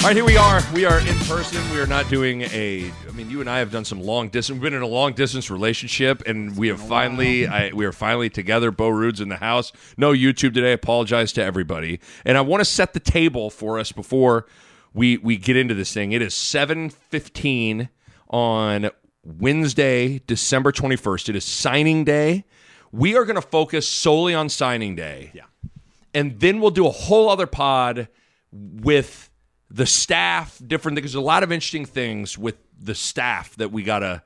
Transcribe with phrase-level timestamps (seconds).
[0.00, 0.62] All right, here we are.
[0.72, 1.60] We are in person.
[1.72, 2.90] We are not doing a.
[3.06, 4.54] I mean, you and I have done some long distance.
[4.56, 7.46] We've been in a long distance relationship, and we have finally.
[7.46, 8.70] I, we are finally together.
[8.70, 9.72] Bo Ruud's in the house.
[9.98, 10.70] No YouTube today.
[10.70, 14.46] I apologize to everybody, and I want to set the table for us before
[14.94, 16.12] we we get into this thing.
[16.12, 17.90] It is seven fifteen
[18.30, 18.90] on
[19.22, 21.28] Wednesday, December twenty first.
[21.28, 22.46] It is signing day.
[22.90, 25.30] We are going to focus solely on signing day.
[25.34, 25.42] Yeah.
[26.14, 28.08] and then we'll do a whole other pod
[28.50, 29.29] with
[29.70, 31.12] the staff, different things.
[31.12, 34.22] There's a lot of interesting things with the staff that we gotta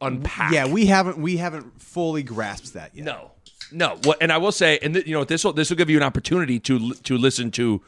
[0.00, 0.52] unpack.
[0.52, 3.04] Yeah, we haven't we haven't fully grasped that yet.
[3.04, 3.30] no,
[3.70, 3.98] no.
[4.04, 5.96] Well, and I will say, and th- you know, this will this will give you
[5.96, 7.82] an opportunity to to listen to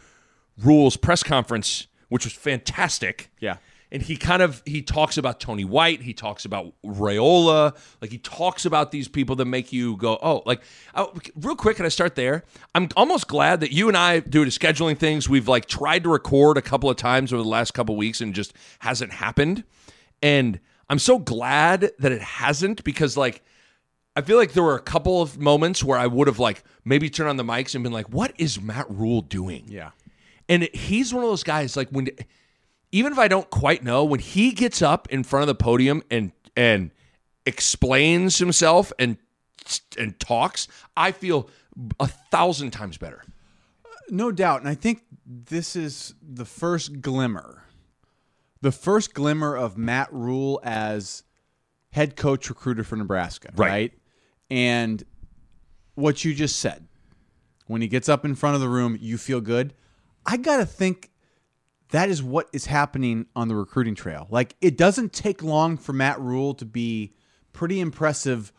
[0.62, 3.30] Rhule's press conference, which was fantastic.
[3.40, 3.56] Yeah.
[3.94, 6.02] And he kind of he talks about Tony White.
[6.02, 7.76] He talks about Raiola.
[8.02, 10.62] Like he talks about these people that make you go, oh, like
[10.96, 11.76] oh, real quick.
[11.76, 12.42] Can I start there?
[12.74, 16.08] I'm almost glad that you and I, due to scheduling things, we've like tried to
[16.08, 19.62] record a couple of times over the last couple of weeks and just hasn't happened.
[20.20, 20.58] And
[20.90, 23.44] I'm so glad that it hasn't because like
[24.16, 27.08] I feel like there were a couple of moments where I would have like maybe
[27.10, 29.66] turned on the mics and been like, what is Matt Rhule doing?
[29.68, 29.90] Yeah.
[30.48, 32.08] And he's one of those guys like when
[32.94, 36.04] even if I don't quite know, when he gets up in front of the podium
[36.12, 36.92] and and
[37.44, 39.18] explains himself and
[39.98, 41.50] and talks, I feel
[41.98, 43.24] a thousand times better.
[44.10, 44.60] No doubt.
[44.60, 47.64] And I think this is the first glimmer.
[48.60, 51.24] The first glimmer of Matt Rhule as
[51.90, 53.50] head coach recruiter for Nebraska.
[53.56, 53.68] Right.
[53.68, 53.92] Right.
[54.50, 55.02] And
[55.96, 56.86] what you just said.
[57.66, 59.74] When he gets up in front of the room, you feel good.
[60.24, 61.10] I gotta think
[61.94, 64.26] that is what is happening on the recruiting trail.
[64.30, 67.14] Like it doesn't take long for Matt Rhule to be
[67.52, 68.52] pretty impressive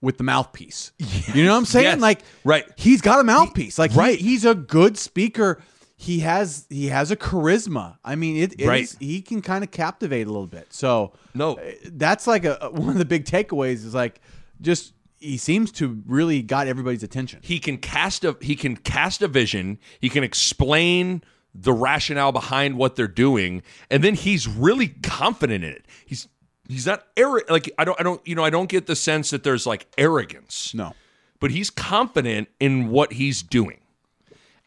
[0.00, 0.92] with the mouthpiece.
[1.34, 1.84] You know what I'm saying?
[1.84, 2.00] Yes.
[2.00, 2.64] Like Right.
[2.76, 3.78] he's got a mouthpiece.
[3.78, 4.18] Like Right.
[4.18, 5.62] he, he's a good speaker.
[5.96, 7.98] He has he has a charisma.
[8.04, 8.82] I mean, it, it Right.
[8.84, 10.68] is- he can kind of captivate a little bit.
[10.70, 11.56] So No.
[11.58, 11.60] uh,
[11.92, 14.20] that's like a one of the big takeaways is like
[14.60, 17.40] just he seems to really got everybody's attention.
[17.42, 19.78] He can cast a he can cast a vision.
[20.00, 21.22] He can explain
[21.54, 25.84] the rationale behind what they're doing, and then he's really confident in it.
[26.06, 26.28] He's
[26.68, 27.50] he's not arrogant.
[27.50, 29.86] Like I don't I don't you know I don't get the sense that there's like
[29.98, 30.72] arrogance.
[30.74, 30.94] No.
[31.40, 33.78] but he's confident in what he's doing.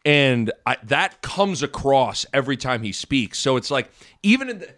[0.04, 3.38] And I, that comes across every time he speaks.
[3.38, 3.90] So it's like,
[4.22, 4.68] even in the,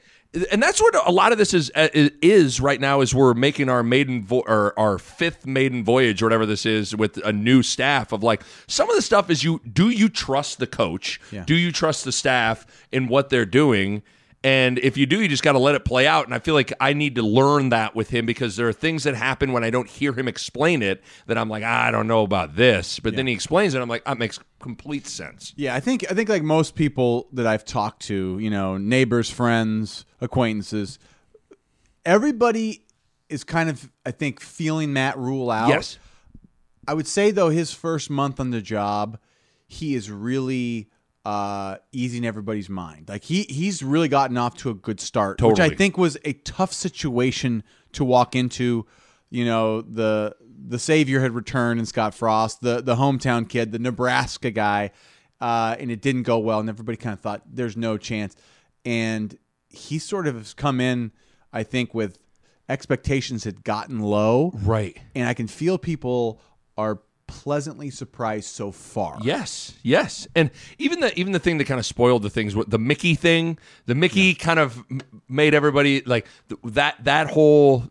[0.52, 3.68] and that's what a lot of this is uh, is right now is we're making
[3.68, 7.62] our maiden vo- or our fifth maiden voyage or whatever this is with a new
[7.62, 11.44] staff of like some of the stuff is you do you trust the coach Yeah.
[11.44, 14.02] do you trust the staff in what they're doing
[14.44, 16.26] and if you do, you just got to let it play out.
[16.26, 19.04] And I feel like I need to learn that with him because there are things
[19.04, 22.06] that happen when I don't hear him explain it that I'm like, ah, I don't
[22.06, 23.00] know about this.
[23.00, 23.82] But then he explains it.
[23.82, 25.52] I'm like, that makes complete sense.
[25.56, 29.30] Yeah, I think I think like most people that I've talked to, you know, neighbors,
[29.30, 30.98] friends, acquaintances,
[32.04, 32.84] everybody
[33.28, 35.68] is kind of I think feeling Matt Rhule out.
[35.70, 35.98] Yes.
[36.86, 39.18] I would say though his first month on the job,
[39.66, 40.88] he is really
[41.26, 43.08] uh, easing everybody's mind.
[43.08, 46.34] Like he he's really gotten off to a good start, which I think was a
[46.34, 48.86] tough situation to walk into.
[49.30, 50.36] You know the
[50.68, 54.92] the savior had returned in Scott Frost, the the hometown kid, the Nebraska guy,
[55.40, 58.36] uh, and it didn't go well, and everybody kind of thought there's no chance.
[58.84, 59.36] And
[59.68, 61.10] he sort of has come in,
[61.52, 62.18] I think, with
[62.68, 64.96] expectations had gotten low, Right.
[65.14, 66.40] and I can feel people
[66.78, 69.18] are pleasantly surprised so far.
[69.22, 72.78] Yes, yes, and even the even the thing that kind of spoiled the things, the
[72.78, 74.82] Mickey thing, the Mickey kind of
[75.28, 77.84] made everybody like th- that that whole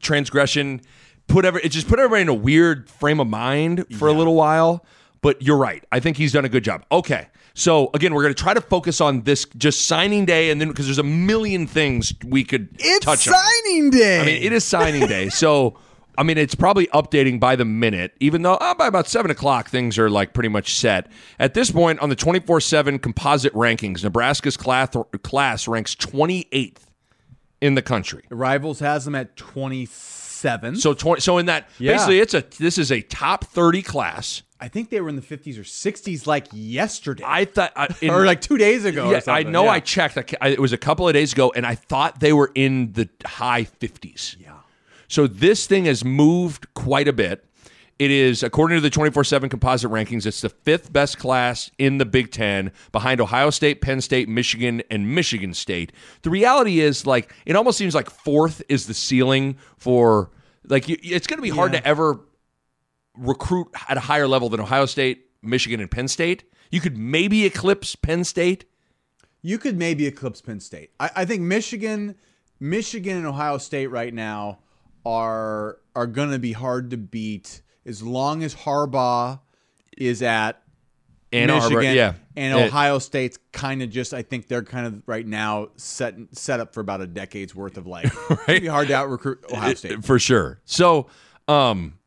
[0.00, 0.80] transgression
[1.26, 4.34] put every it just put everybody in a weird frame of mind for a little
[4.34, 4.84] while.
[5.20, 5.84] But you're right.
[5.90, 6.84] I think he's done a good job.
[6.92, 7.26] Okay.
[7.54, 10.68] So again, we're going to try to focus on this just signing day, and then
[10.68, 13.34] because there's a million things we could It's touch on.
[13.34, 14.20] signing day.
[14.20, 15.28] I mean, it is signing day.
[15.28, 15.76] So,
[16.18, 19.70] I mean, it's probably updating by the minute, even though uh, by about 7 o'clock,
[19.70, 21.06] things are like pretty much set.
[21.38, 24.88] At this point, on the 24 7 composite rankings, Nebraska's class,
[25.22, 26.78] class ranks 28th
[27.60, 28.24] in the country.
[28.30, 30.76] Rivals has them at 27.
[30.76, 31.20] So twenty.
[31.20, 31.92] So in that, Yeah.
[31.94, 34.42] basically, it's a this is a top thirty class.
[34.60, 37.22] I think they were in the 50s or 60s like yesterday.
[37.24, 39.08] I thought, I, in- or like two days ago.
[39.10, 39.64] yeah, I know.
[39.64, 39.70] Yeah.
[39.70, 40.34] I checked.
[40.40, 43.08] I- it was a couple of days ago, and I thought they were in the
[43.24, 44.36] high fifties.
[44.40, 44.52] Yeah.
[45.08, 47.44] So this thing has moved quite a bit.
[47.98, 51.98] It is, according to the 24 7 composite rankings, it's the fifth best class in
[51.98, 55.90] the Big Ten behind Ohio State, Penn State, Michigan, and Michigan State.
[56.22, 60.30] The reality is, like, it almost seems like fourth is the ceiling for,
[60.68, 61.80] like, it's going to be hard Yeah.
[61.80, 62.20] to ever
[63.16, 66.44] recruit at a higher level than Ohio State, Michigan, and Penn State.
[66.70, 68.64] You could maybe eclipse Penn State.
[69.42, 70.90] You could maybe eclipse Penn State.
[71.00, 72.14] I, I think Michigan,
[72.60, 74.58] Michigan and Ohio State right now
[75.04, 79.40] are are going to be hard to beat as long as Harbaugh
[79.96, 80.62] is at
[81.32, 82.14] Ann Arbor, Michigan yeah.
[82.36, 84.14] and Uh, Ohio State's kind of just.
[84.14, 87.76] I think they're kind of right now set set up for about a decade's worth
[87.76, 88.06] of like.
[88.30, 90.04] It's gonna be hard to out recruit Ohio State.
[90.04, 90.60] for sure.
[90.64, 91.08] So,
[91.46, 91.98] um,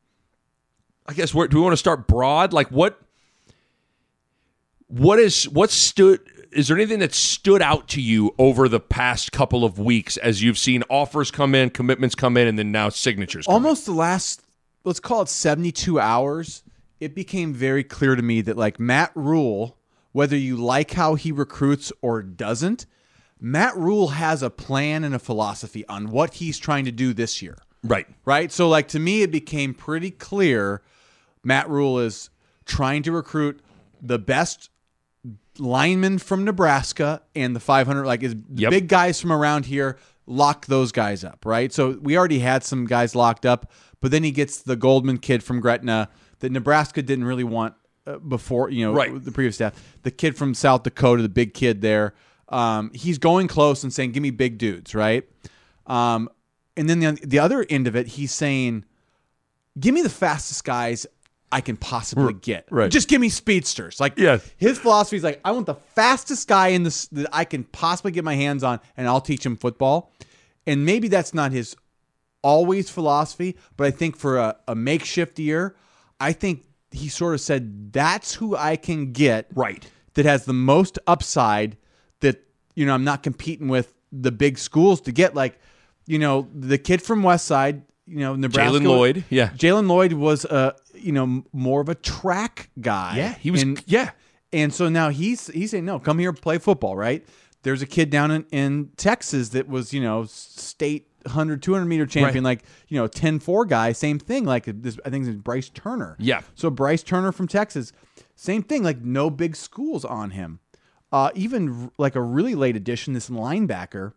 [1.06, 2.54] I guess where do we want to start broad?
[2.54, 3.00] Like what?
[4.88, 6.20] What is what stood?
[6.52, 10.44] Is there anything that stood out to you over the past couple of weeks as
[10.44, 13.46] you've seen offers come in, commitments come in, and then now signatures?
[13.46, 13.64] Come in?
[13.64, 14.42] almost the last
[14.84, 16.64] let's call it 72 hours
[17.00, 19.78] it became very clear to me that like matt rhule
[20.12, 22.86] whether you like how he recruits or doesn't
[23.40, 27.42] matt rhule has a plan and a philosophy on what he's trying to do this
[27.42, 28.08] year Right.
[28.26, 30.82] right so like to me it became pretty clear
[31.44, 32.30] matt rhule is
[32.66, 33.60] trying to recruit
[34.02, 34.70] the best
[35.62, 38.70] linemen from nebraska and the 500 like is Yep.
[38.72, 42.86] big guys from around here lock those guys up right so we already had some
[42.86, 43.72] guys locked up
[44.02, 46.10] but then he gets the goldman kid from gretna
[46.40, 47.76] that nebraska didn't really want
[48.08, 49.24] uh, before you know Right.
[49.24, 52.16] the previous staff the kid from south dakota the big kid there
[52.50, 55.24] um, he's going close and saying give me big dudes right
[55.86, 56.28] um,
[56.76, 58.84] and then the, the other end of it he's saying
[59.80, 61.06] give me the fastest guys
[61.52, 62.68] I can possibly get.
[62.72, 62.90] right.
[62.90, 64.00] Just give me speedsters.
[64.00, 64.50] Like Yes.
[64.58, 68.12] his philosophy is like I want the fastest guy in this that I can possibly
[68.12, 70.14] get my hands on, and I'll teach him football.
[70.66, 71.76] And maybe that's not his
[72.44, 75.76] always philosophy, but I think for a, a makeshift year,
[76.20, 79.88] I think he sort of said that's who I can get Right.
[80.16, 81.78] that has the most upside
[82.22, 82.44] that
[82.76, 85.60] you know I'm not competing with the big schools to get like
[86.06, 89.50] you know the kid from West Side you know Nebraska Jalen Lloyd, yeah.
[89.50, 93.62] Jalen Lloyd was a you know more of a track guy Yeah, he was.
[93.62, 94.12] and, yeah.
[94.54, 97.26] and so now he's he's saying no come here play football right
[97.64, 102.06] there's a kid down in, in Texas that was you know state 100 200 meter
[102.06, 102.60] champion Right.
[102.60, 106.42] like you know 10-4 guy same thing like this I think it's Bryce Turner Yeah.
[106.56, 107.94] so Bryce Turner from Texas,
[108.36, 108.84] same thing.
[108.84, 110.60] Like no big schools on him.
[111.12, 114.14] Uh, even like a really late addition, this linebacker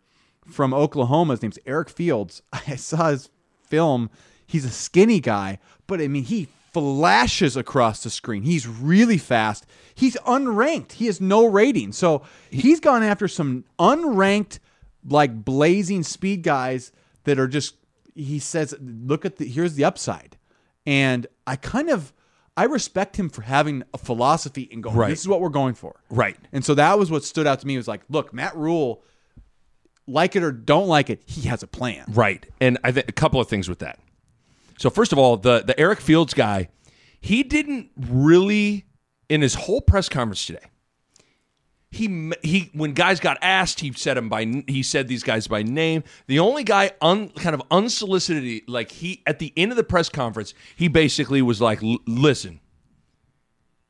[0.47, 1.33] from Oklahoma.
[1.33, 2.41] His name's Eric Fields.
[2.53, 3.29] I saw his
[3.67, 4.09] film.
[4.47, 8.43] He's a skinny guy, but I mean he flashes across the screen.
[8.43, 9.65] He's really fast.
[9.93, 10.93] He's unranked.
[10.93, 11.93] He has no rating.
[11.93, 14.59] So he's gone after some unranked,
[15.07, 16.91] like blazing speed guys
[17.23, 17.75] that are just.
[18.13, 20.37] He says, "Look at the here's the upside."
[20.85, 22.13] And I kind of
[22.57, 25.09] I respect him for having a philosophy and going, Right.
[25.09, 25.99] this is what we're going for.
[26.09, 26.37] Right.
[26.53, 29.03] And so that was what stood out to me was like, look, Matt Rhule,
[30.07, 32.05] like it or don't like it, he has a plan.
[32.09, 32.45] Right.
[32.61, 33.99] And I think a couple of things with that.
[34.77, 36.69] So first of all, the the Eric Fields guy,
[37.19, 38.85] he didn't really
[39.29, 40.59] in his whole press conference today.
[41.91, 45.63] He he when guys got asked, he said him by he said these guys by
[45.63, 46.03] name.
[46.27, 50.09] The only guy un, kind of unsolicited like he at the end of the press
[50.09, 52.59] conference, he basically was like, "Listen,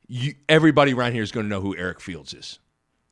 [0.06, 2.60] you, everybody around here is going to know who Eric Fields is."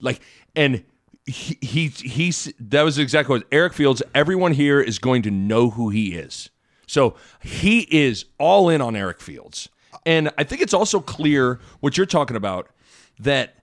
[0.01, 0.21] Like,
[0.55, 0.85] and
[1.27, 4.03] he, he he's that was exactly what Eric Fields.
[4.15, 6.51] Everyone here is going to know who he is.
[6.87, 9.69] So he is all in on Eric Fields,
[10.05, 12.69] and I think it's also clear what you're talking about
[13.21, 13.57] that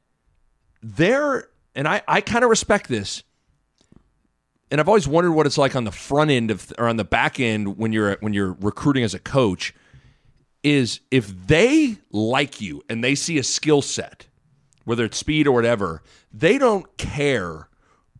[0.82, 1.50] there.
[1.76, 3.24] And I I kind of respect this.
[4.72, 7.04] And I've always wondered what it's like on the front end of or on the
[7.04, 9.74] back end when you're when you're recruiting as a coach
[10.64, 14.28] is if they like you and they see a skill set,
[14.92, 17.70] whether it's speed or whatever, they don't care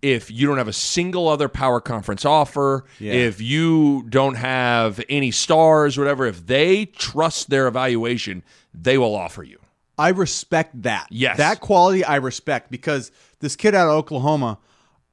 [0.02, 5.32] if you don't have a single other power conference offer, if you don't have any
[5.32, 6.26] stars, whatever.
[6.26, 8.42] If they trust their evaluation,
[8.74, 9.60] they will offer you.
[9.98, 11.08] I respect that.
[11.12, 11.36] Yes.
[11.36, 13.12] That quality I respect because
[13.42, 14.60] this kid out of Oklahoma,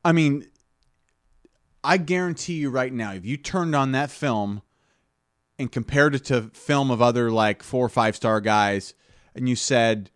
[0.05, 0.47] I mean,
[1.83, 4.63] I guarantee you right now, if you turned on that film
[5.59, 8.95] and compared it to film of other like four or five star guys,
[9.35, 10.13] and you said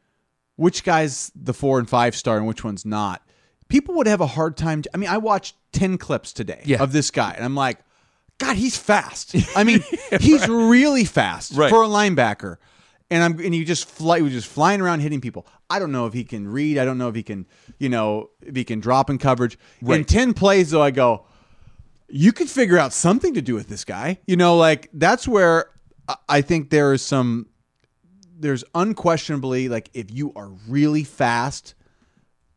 [0.57, 3.23] which guy's the four and five star and which one's not,
[3.69, 4.83] people would have a hard time.
[4.95, 6.83] I mean, I watched ten clips today Yeah.
[6.83, 7.79] of this guy, and I'm like,
[8.39, 9.35] God, he's fast.
[9.57, 9.83] I mean,
[10.21, 11.71] he's really fast Right.
[11.71, 12.57] for a linebacker.
[13.11, 15.47] And I'm and he just fly he was just flying around hitting people.
[15.69, 16.79] I don't know if he can read.
[16.79, 17.47] I don't know if he can,
[17.79, 19.59] you know, if he can drop in coverage.
[19.87, 21.27] In 10 plays though, I go,
[22.09, 24.19] you could figure out something to do with this guy.
[24.27, 25.67] You know, like that's where
[26.29, 27.49] I think there is some
[28.43, 31.75] there's unquestionably like if you are really fast,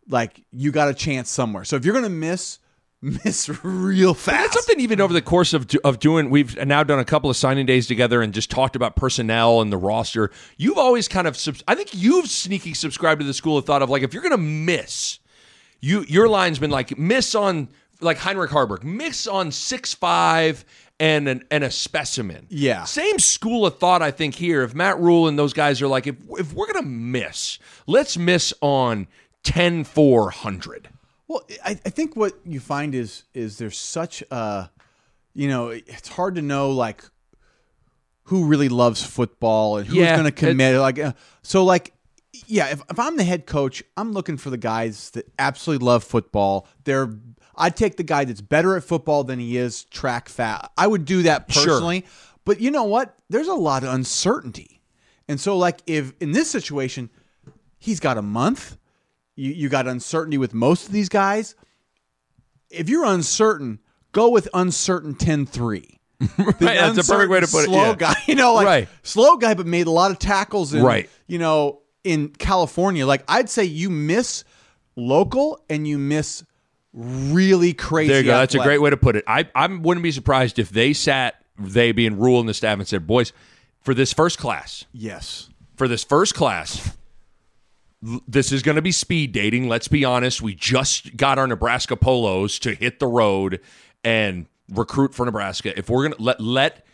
[0.09, 1.63] like you got a chance somewhere.
[1.63, 2.59] So if you're gonna miss,
[3.01, 4.53] miss real fast.
[4.53, 6.29] That's something even over the course of of doing.
[6.29, 9.71] We've now done a couple of signing days together and just talked about personnel and
[9.71, 10.31] the roster.
[10.57, 11.37] You've always kind of,
[11.67, 14.31] I think you've sneaky subscribed to the school of thought of like if you're going
[14.31, 15.19] to miss,
[15.81, 17.69] you your line's been like miss on
[18.01, 20.65] like Heinrich Haarberg, miss on six five
[20.99, 22.47] and an, and a specimen.
[22.49, 22.85] Yeah.
[22.85, 24.01] same school of thought.
[24.01, 26.83] I think here, if Matt Rhule and those guys are like, if if we're going
[26.83, 29.07] to miss, let's miss on
[29.43, 30.89] 10 400.
[31.27, 34.69] Well, I, I think what you find is is there's such a,
[35.33, 37.03] you know, it's hard to know like
[38.23, 40.79] who really loves football and who's Yeah, going to commit.
[40.79, 41.93] like, uh, so like,
[42.47, 46.03] yeah, if, if I'm the head coach, I'm looking for the guys that absolutely love
[46.03, 46.67] football.
[46.83, 47.13] They're
[47.57, 50.71] I'd take the guy that's better at football than he is track fat.
[50.77, 51.63] I would do that Sure.
[51.65, 52.05] personally.
[52.45, 53.17] But you know what?
[53.29, 54.81] There's a lot of uncertainty.
[55.27, 57.09] And so like if in this situation,
[57.79, 58.77] he's got a month,
[59.35, 61.55] you, you got uncertainty with most of these guys.
[62.69, 63.79] If you're uncertain,
[64.11, 65.99] go with uncertain 10 3.
[66.37, 67.65] Right, that's a perfect way to put it.
[67.65, 67.95] Slow yeah.
[67.95, 68.87] guy, you know, like Right.
[69.03, 70.73] slow guy, but made a lot of tackles.
[70.73, 71.09] In, Right.
[71.27, 74.43] You know, in California, like I'd say you miss
[74.95, 76.43] local and you miss
[76.95, 78.07] really crazy.
[78.11, 78.37] There you go.
[78.37, 79.23] That's a great way to put it.
[79.27, 82.87] I, I wouldn't be surprised if they sat, they being Rhule and the staff, and
[82.87, 83.33] said, boys,
[83.81, 85.49] for this first class, Yes.
[85.75, 86.95] for this first class,
[88.01, 89.67] this is going to be speed dating.
[89.67, 90.41] Let's be honest.
[90.41, 93.59] We just got our Nebraska polos to hit the road
[94.03, 95.77] and recruit for Nebraska.
[95.77, 96.85] If we're going to let, let,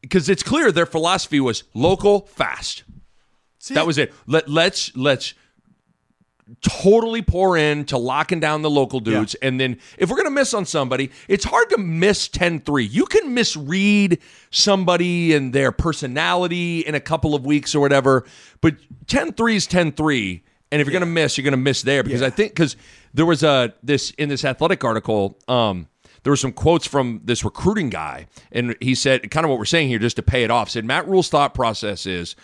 [0.00, 2.84] because it's clear their philosophy was local, fast.
[3.70, 4.12] That was it.
[4.26, 5.32] Let let's let's
[6.60, 9.34] totally pour in to locking down the local dudes.
[9.36, 13.06] And then if we're going to miss on somebody it's hard to miss 10-3 you
[13.06, 14.18] can misread
[14.50, 18.24] somebody and their personality in a couple of weeks or whatever
[18.60, 22.02] but 10-3 is 10-3 and if you're going to miss you're going to miss there
[22.02, 22.76] because i think because
[23.14, 25.86] there was a this in this athletic article um
[26.24, 29.66] there were some quotes from this recruiting guy, and he said kind of what we're
[29.66, 30.70] saying here, just to pay it off.
[30.70, 32.34] Said Matt Rhule's thought process is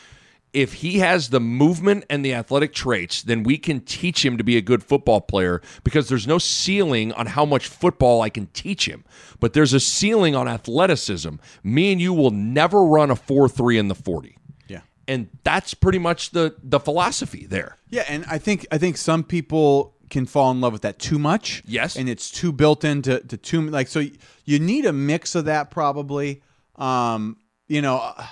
[0.52, 4.44] if he has the movement and the athletic traits, then we can teach him to
[4.44, 8.46] be a good football player because there's no ceiling on how much football I can
[8.48, 9.04] teach him.
[9.38, 11.36] But there's a ceiling on athleticism.
[11.62, 14.36] Me and you will never run a 4 3 in the 40.
[14.66, 14.80] Yeah.
[15.06, 17.76] And that's pretty much the the philosophy there.
[17.88, 21.20] Yeah, and I think I think some people can fall in love with that too
[21.20, 21.62] much.
[21.66, 21.94] Yes.
[21.94, 24.04] and it's too built into to too like so.
[24.44, 26.42] You need a mix of that probably.
[26.74, 27.36] Um,
[27.68, 28.26] you know, uh,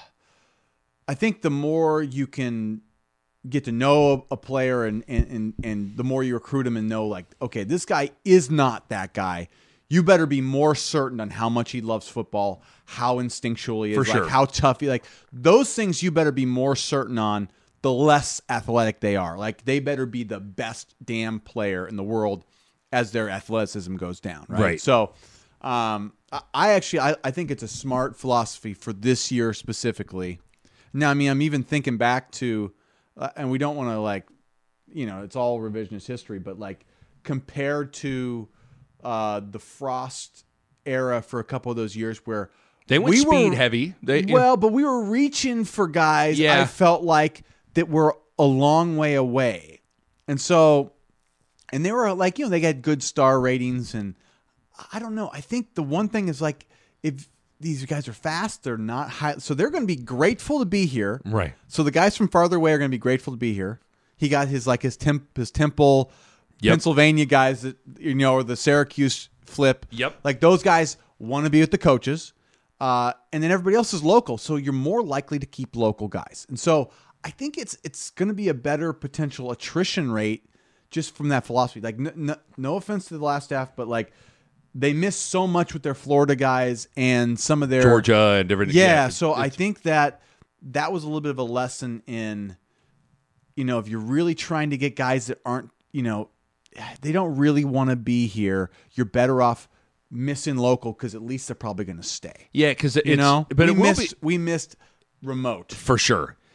[1.08, 2.82] I think the more you can
[3.48, 6.88] get to know a, player and, and and and the more you recruit him and
[6.88, 9.48] know like okay this guy is not that guy
[9.88, 13.96] you better be more certain on how much he loves football how instinctual he is
[13.96, 14.28] For like sure.
[14.28, 17.48] how tough he like those things you better be more certain on
[17.80, 22.04] the less athletic they are like they better be the best damn player in the
[22.04, 22.44] world
[22.92, 24.80] as their athleticism goes down right, Right.
[24.80, 25.12] so
[25.62, 30.40] um, I- I actually I, I think it's a smart philosophy for this year specifically
[30.98, 32.72] now, I mean, I'm even thinking back to,
[33.16, 34.26] uh, and we don't want to like,
[34.92, 36.84] you know, it's all revisionist history, but like
[37.22, 38.48] compared to
[39.04, 40.44] uh, the Frost
[40.86, 42.50] era for a couple of those years where
[42.86, 43.94] They went we speed were- heavy.
[44.02, 46.38] They well, but we were reaching for guys.
[46.38, 46.60] Yeah.
[46.60, 47.42] I felt like
[47.74, 49.80] that were a long way away,
[50.26, 50.92] and so,
[51.72, 54.14] and they were like, you know, they got good star ratings, and
[54.92, 55.28] I don't know.
[55.32, 56.66] I think the one thing is like
[57.02, 57.28] if
[57.60, 60.86] these guys are fast, they're not high, so they're going to be grateful to be
[60.86, 61.20] here.
[61.24, 61.54] Right.
[61.66, 63.80] So the guys from farther away are going to be grateful to be here.
[64.16, 66.10] He got his like his temp his Temple,
[66.60, 66.72] Yep.
[66.72, 69.86] Pennsylvania guys that you know, or the Syracuse flip.
[69.90, 70.16] Yep.
[70.24, 72.32] Like those guys want to be with the coaches,
[72.80, 76.46] uh, and then everybody else is local, so you're more likely to keep local guys.
[76.48, 76.90] And so
[77.24, 80.48] I think it's it's going to be a better potential attrition rate
[80.90, 81.80] just from that philosophy.
[81.80, 84.12] Like n- n- no offense to the last staff, but like
[84.74, 88.72] they miss so much with their Florida guys and some of their Georgia and different
[88.72, 90.22] yeah, so I think that
[90.62, 92.56] that was a little bit of a lesson in,
[93.56, 96.30] you know, if you're really trying to get guys that aren't, you know,
[97.00, 99.68] they don't really want to be here, you're better off
[100.10, 102.48] missing local because at least they're probably going to stay.
[102.52, 104.76] yeah, because You know, but we it will missed be we missed
[105.22, 105.72] remote.
[105.72, 106.36] for sure.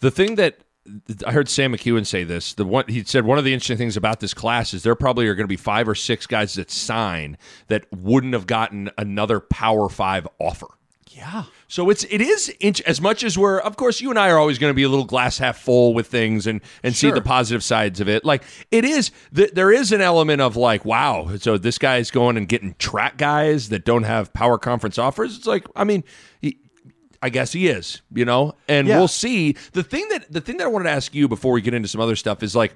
[0.00, 0.60] The thing that
[1.26, 2.54] I heard Sam McKewon say this.
[2.54, 5.26] The one he said one of the interesting things about this class is there probably
[5.26, 7.36] are going to be five or six guys that sign
[7.68, 10.66] that wouldn't have gotten another Power Five offer.
[11.10, 11.44] Yeah.
[11.66, 14.38] So it's it is int- as much as we're of course you and I are
[14.38, 17.20] always going to be a little glass half full with things and and see the
[17.20, 18.24] positive sides of it.
[18.24, 22.36] Like it is th- there is an element of like wow, so this guy's going
[22.36, 25.36] and getting track guys that don't have power conference offers.
[25.36, 26.04] It's like I mean.
[27.22, 28.98] I guess he is, you know, and Yeah.
[28.98, 29.56] we'll see.
[29.72, 31.88] The thing that the thing that I wanted to ask you before we get into
[31.88, 32.74] some other stuff is like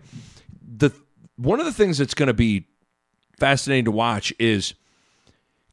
[0.77, 0.91] the
[1.37, 2.67] one of the things that's going to be
[3.39, 4.75] fascinating to watch is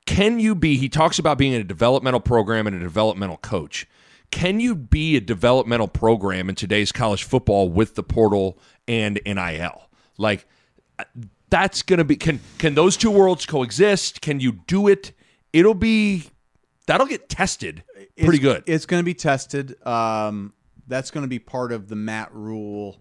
[0.05, 3.87] can you be he talks about being in a developmental program and a developmental coach.
[4.31, 9.89] Can you be a developmental program in today's college football with the portal and nil
[10.17, 10.45] like
[11.49, 14.21] that's gonna be can can those two worlds coexist?
[14.21, 15.13] Can you do it?
[15.53, 16.25] It'll be
[16.85, 17.83] that'll get tested
[18.17, 19.75] pretty good It's going to be tested.
[19.85, 20.53] Um,
[20.87, 22.99] that's going to be part of the Matt Rhule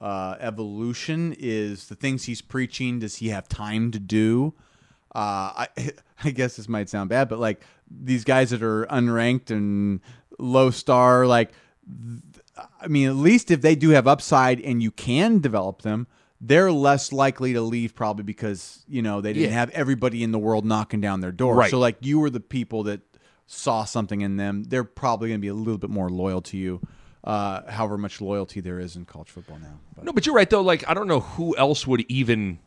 [0.00, 1.34] uh, evolution.
[1.38, 2.98] Is the things he's preaching?
[3.00, 4.54] Does he have time to do?
[5.14, 5.68] Uh, I,
[6.24, 10.00] I guess this might sound bad, but like these guys that are unranked and
[10.38, 11.50] low star, like
[12.80, 16.06] I mean, at least if they do have upside and you can develop them,
[16.40, 19.54] they're less likely to leave probably because you know they didn't Yeah.
[19.58, 21.54] have everybody in the world knocking down their door.
[21.56, 21.70] Right.
[21.70, 23.00] So like you were the people that
[23.46, 24.64] saw something in them.
[24.64, 26.80] They're probably going to be a little bit more loyal to you.
[27.22, 29.78] Uh, however much loyalty there is in college football now.
[29.96, 30.60] But No, but you're right though.
[30.60, 32.58] Like I don't know who else would even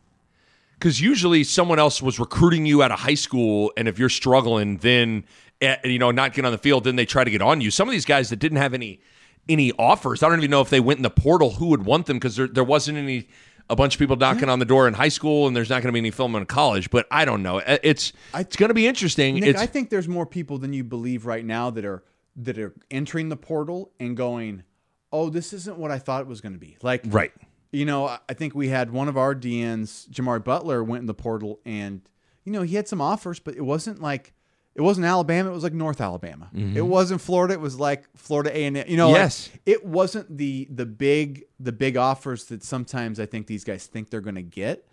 [0.80, 4.78] because usually someone else was recruiting you out of high school, and if you're struggling,
[4.78, 5.26] then
[5.62, 7.70] eh, you know not getting on the field, then they try to get on you.
[7.70, 9.00] Some of these guys that didn't have any
[9.48, 12.08] any offers, I don't even know if they went in the portal who would want
[12.08, 13.28] them because there there wasn't any
[13.70, 15.88] a bunch of people knocking on the door in high school, and there's not going
[15.90, 16.90] to be any film in college.
[16.90, 17.58] But I don't know.
[17.60, 19.36] It's it's going to be interesting.
[19.40, 22.04] Nick, I think there's more people than you believe right now that are
[22.38, 24.64] that are entering the portal and going,
[25.12, 27.32] "Oh, this isn't what I thought it was going to be." Like, right.
[27.72, 31.06] You know, I- I think we had one of our DNs, Jimari Butler, went in
[31.08, 32.02] the portal, and
[32.46, 34.34] you know he had some offers, but it wasn't like
[34.78, 35.50] it wasn't Alabama.
[35.50, 36.50] It was like North Alabama.
[36.54, 37.56] It wasn't Florida.
[37.56, 38.86] It was like Florida A and M.
[38.88, 39.24] You know, like, Mm-hmm.
[39.24, 39.50] Yes.
[39.66, 44.10] it wasn't the the big the big offers that sometimes I think these guys think
[44.12, 44.88] they're going to get,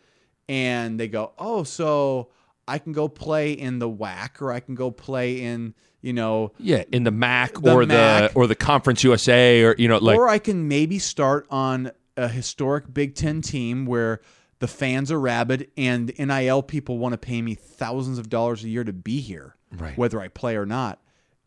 [0.49, 2.31] and they go, oh, so
[2.66, 6.53] I can go play in the WAC or I can go play in you know
[6.59, 8.33] Yeah, in the MAC The or MAC.
[8.33, 11.92] the or the Conference USA or you know like or I can maybe start on
[12.16, 14.20] a historic Big Ten team where
[14.61, 18.68] the fans are rabid and NIL people want to pay me thousands of dollars a
[18.68, 19.96] year to be here, Right.
[19.96, 21.00] whether I play or not.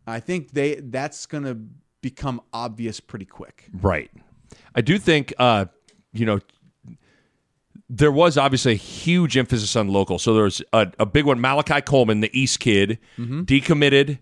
[0.06, 1.58] I think they that's going to
[2.02, 3.66] become obvious pretty quick.
[3.74, 4.10] Right.
[4.76, 5.66] I do think, uh,
[6.14, 6.40] you know,
[7.90, 10.20] there was obviously a huge emphasis on local.
[10.20, 11.40] So there was a, a big one.
[11.40, 14.20] Malachi Coleman, the East kid, decommitted,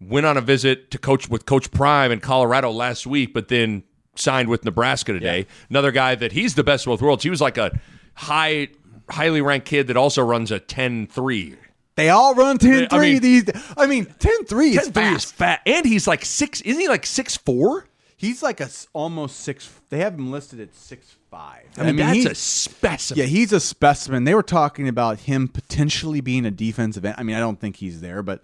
[0.00, 3.82] went on a visit to coach with Coach Prime in Colorado last week, but then
[4.14, 5.46] signed with Nebraska today.
[5.68, 7.22] Another guy that he's the best of both worlds.
[7.24, 7.78] He was like a
[8.14, 8.68] high,
[9.10, 11.56] highly ranked kid that also runs a 10 3.
[11.96, 13.44] They all run 10-3 I mean- these
[13.76, 15.34] I mean 10-3 is 10 3 is fast.
[15.34, 15.60] fat.
[15.66, 17.86] And he's like six, isn't he like six four?
[18.18, 21.64] He's like a almost 6 they have him listed at six five.
[21.76, 23.20] I mean, that's he's- a specimen.
[23.20, 24.24] Yeah, he's a specimen.
[24.24, 27.16] They were talking about him potentially being a defensive end.
[27.18, 28.42] I mean, I don't think he's there, but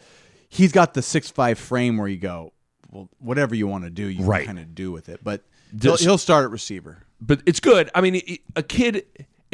[0.48, 2.52] he's got the six five frame where you go,
[2.90, 4.44] well, whatever you want to do, you Right.
[4.46, 5.20] kind of do with it.
[5.24, 5.42] But
[5.80, 6.98] he'll, he'll start at receiver.
[7.20, 7.90] but it's good.
[7.94, 8.20] I mean,
[8.56, 9.04] a kid,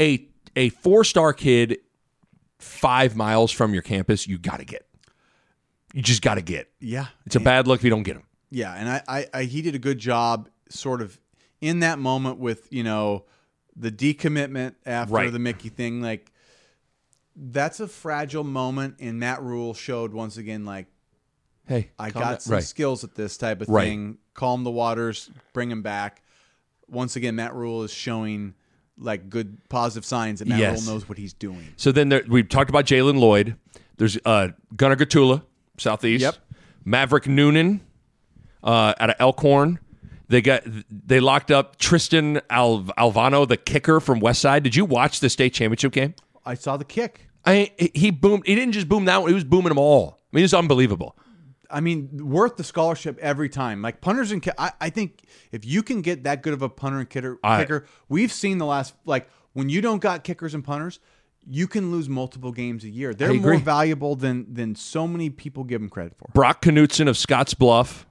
[0.01, 1.79] a a four star kid,
[2.59, 4.87] five miles from your campus, you got to get.
[5.95, 6.71] You just got to get.
[6.81, 8.25] Yeah, It's a bad look if you don't get him.
[8.51, 11.19] yeah, and I, I, I he did a good job, sort of
[11.61, 13.25] in that moment with you know
[13.75, 15.33] the decommitment after Right.
[15.33, 16.03] the Mickey thing.
[16.03, 16.31] Like
[17.37, 20.87] that's a fragile moment, and Matt Rhule showed once again like
[21.67, 22.63] Hey, I got some right.
[22.65, 23.85] skills at this type of Right.
[23.89, 24.19] thing.
[24.35, 26.23] Calm the waters, bring him back.
[26.91, 28.55] once again, Matt Rhule is showing
[28.99, 30.85] like good positive signs that Matt Yes.
[30.85, 31.67] Rhule knows what he's doing.
[31.77, 33.57] So then there, we talked about Jalen Lloyd.
[33.97, 35.43] There's uh, Gunnar Gottula,
[35.77, 36.23] Southeast.
[36.23, 36.37] Yep.
[36.85, 37.81] Maverick Noonan
[38.63, 39.79] uh, out of Elkhorn.
[40.29, 44.63] They got they locked up Tristan Al- Alvano, the kicker from Westside.
[44.63, 46.15] Did you watch the state championship game?
[46.45, 47.29] I saw the kick.
[47.47, 48.47] I he boomed.
[48.47, 49.31] He didn't just boom that one.
[49.31, 50.19] He was booming them all.
[50.33, 51.17] I mean, it's unbelievable.
[51.71, 53.83] I mean, worth the scholarship every time.
[53.83, 56.99] Like punters and I, I think if you can get that good of a punter
[56.99, 60.65] and kicker, I- kicker, we've seen the last like when you don't got kickers and
[60.65, 60.99] punters,
[61.47, 63.15] you can lose multiple games a year.
[63.15, 66.31] They're more valuable than than so many people give them credit for.
[66.33, 68.07] Brock Knutson of Scotts Bluff,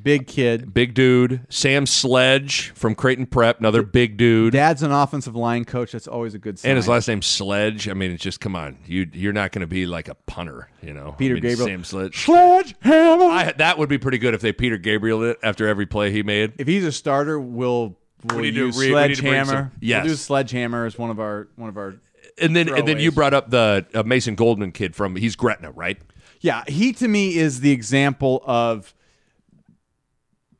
[0.00, 0.72] Big kid.
[0.72, 1.40] big dude.
[1.48, 4.52] Sam Sledge from Creighton Prep, another big dude.
[4.52, 5.92] Dad's an offensive line coach.
[5.92, 6.70] That's always a good sign.
[6.70, 7.88] And his last name's Sledge.
[7.88, 8.78] I mean, it's just come on.
[8.86, 11.14] You you're not going to be like a punter, you know.
[11.18, 11.66] Peter I mean, Gabriel.
[11.66, 12.24] Sam Sledge.
[12.24, 13.24] Sledgehammer.
[13.24, 16.22] I, that would be pretty good if they Peter Gabriel it after every play he
[16.22, 16.52] made.
[16.58, 19.46] if he's a starter, we'll we'll need use re- to bring sledgehammer.
[19.46, 20.04] some- yes.
[20.04, 21.96] we'll do sledgehammer as one of our one of our.
[22.40, 25.72] And then and then you brought up the uh, Mason Goldman kid from he's Gretna,
[25.72, 25.98] right?
[26.40, 28.94] Yeah, he to me is the example of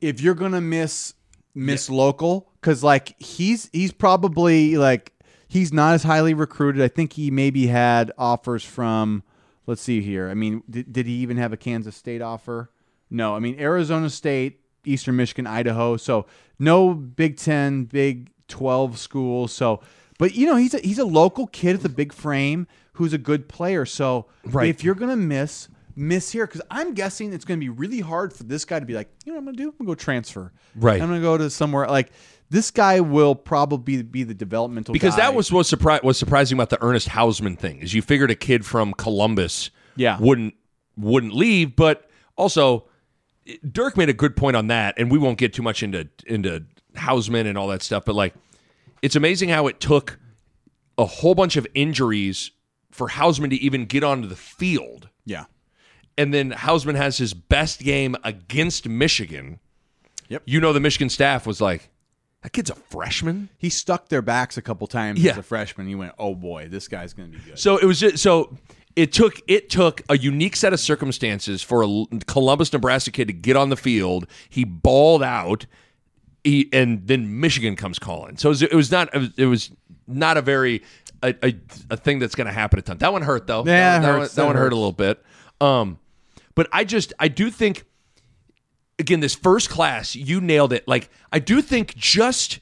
[0.01, 1.13] if you're gonna miss
[1.53, 5.13] miss local because like he's he's probably like
[5.47, 6.81] he's not as highly recruited.
[6.81, 9.23] I think he maybe had offers from
[9.67, 10.29] let's see here.
[10.29, 12.71] I mean, did, did he even have a Kansas State offer?
[13.09, 15.97] No, I mean Arizona State, Eastern Michigan, Idaho.
[15.97, 16.25] So
[16.57, 19.51] no Big Ten, Big Twelve schools.
[19.53, 19.81] So,
[20.17, 23.17] but you know he's a, he's a local kid with a big frame who's a
[23.17, 23.85] good player.
[23.85, 24.69] So Right.
[24.69, 25.67] if you're gonna miss,
[26.01, 28.93] miss here because I'm guessing it's gonna be really hard for this guy to be
[28.93, 29.69] like, you know, what I'm gonna do.
[29.69, 30.51] I'm gonna go transfer.
[30.75, 31.01] Right.
[31.01, 32.11] I'm gonna go to somewhere like
[32.49, 35.21] this guy will probably be the developmental Because guy.
[35.21, 38.35] that was what surpri- was surprising about the Ernest Hausmann thing is you figured a
[38.35, 40.17] kid from Columbus Yeah.
[40.19, 40.55] wouldn't
[40.97, 42.87] wouldn't leave, but also
[43.71, 46.63] Dirk made a good point on that, and we won't get too much into into
[46.95, 48.33] Hausmann and all that stuff, but like
[49.01, 50.19] it's amazing how it took
[50.97, 52.51] a whole bunch of injuries
[52.91, 55.09] for Hausmann to even get onto the field.
[55.25, 55.45] yeah.
[56.21, 59.59] And then Hausmann has his best game against Michigan.
[60.29, 60.43] Yep.
[60.45, 61.89] You know the Michigan staff was like,
[62.43, 63.49] that kid's a freshman?
[63.57, 65.31] He stuck their backs a couple times Yeah.
[65.31, 65.87] as a freshman.
[65.87, 67.57] He went, oh boy, this guy's gonna be good.
[67.59, 68.57] So it was just so
[68.95, 73.33] it took it took a unique set of circumstances for a Columbus, Nebraska kid to
[73.33, 74.27] get on the field.
[74.49, 75.65] He balled out,
[76.43, 78.37] he, and then Michigan comes calling.
[78.37, 79.71] So it was, it was not it was
[80.07, 80.81] not a very
[81.23, 81.55] a, a,
[81.91, 82.97] a thing that's going to happen a ton.
[82.97, 83.63] That one hurt though.
[83.65, 85.23] Yeah, that, that one, That one hurt a little bit.
[85.61, 85.99] Um,
[86.55, 87.85] but I just I do think
[88.99, 90.87] again this first class you nailed it.
[90.87, 92.59] Like I do think just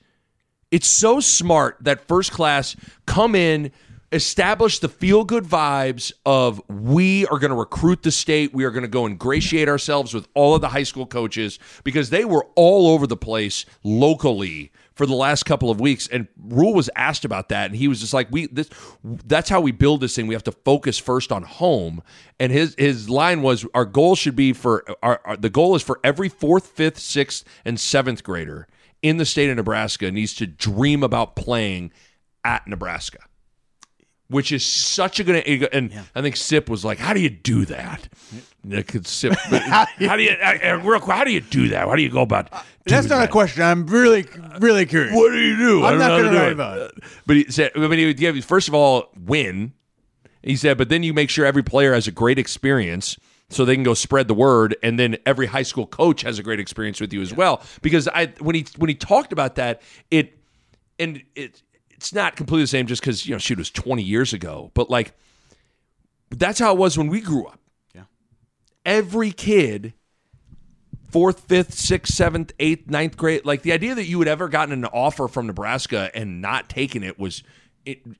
[0.71, 2.75] it's so smart that first class
[3.05, 3.71] come in
[4.11, 8.71] establish the feel good vibes of we are going to recruit the state we are
[8.71, 12.47] going to go ingratiate ourselves with all of the high school coaches because they were
[12.55, 17.23] all over the place locally for the last couple of weeks and rhule was asked
[17.23, 18.69] about that and he was just like we this
[19.25, 22.03] that's how we build this thing we have to focus first on home
[22.37, 25.81] and his his line was our goal should be for our, our the goal is
[25.81, 28.67] for every fourth fifth sixth and seventh grader
[29.01, 31.93] in the state of Nebraska needs to dream about playing
[32.43, 33.19] at Nebraska,
[34.27, 35.45] which is such a good.
[35.71, 38.09] And I think Sip was like, "How do you do that?"
[38.63, 40.35] Yeah, 'cause Sip, how do you
[40.83, 41.15] real quick?
[41.15, 41.87] How do you do that?
[41.87, 42.51] How do you go about?
[42.89, 43.63] That's not a question.
[43.63, 44.25] I'm really,
[44.59, 45.15] really curious.
[45.15, 45.85] What do you do?
[45.85, 46.91] I'm not gonna do write about it.
[46.95, 49.73] Uh, but he said, I mean, he would give first of all win.
[50.41, 53.17] He said, but then you make sure every player has a great experience
[53.49, 56.43] so they can go spread the word, and then every high school coach has a
[56.43, 57.61] great experience with you as well.
[57.81, 60.37] Because I when he when he talked about that, it
[60.97, 64.03] and it it's not completely the same just because you know shoot it was twenty
[64.03, 65.13] years ago, but like
[66.29, 67.59] that's how it was when we grew up.
[67.95, 68.03] Yeah.
[68.85, 69.93] Every kid
[71.11, 73.45] fourth, fifth, sixth, seventh, eighth, ninth grade.
[73.45, 77.03] Like the idea that you would ever gotten an offer from Nebraska and not taken
[77.03, 77.43] it was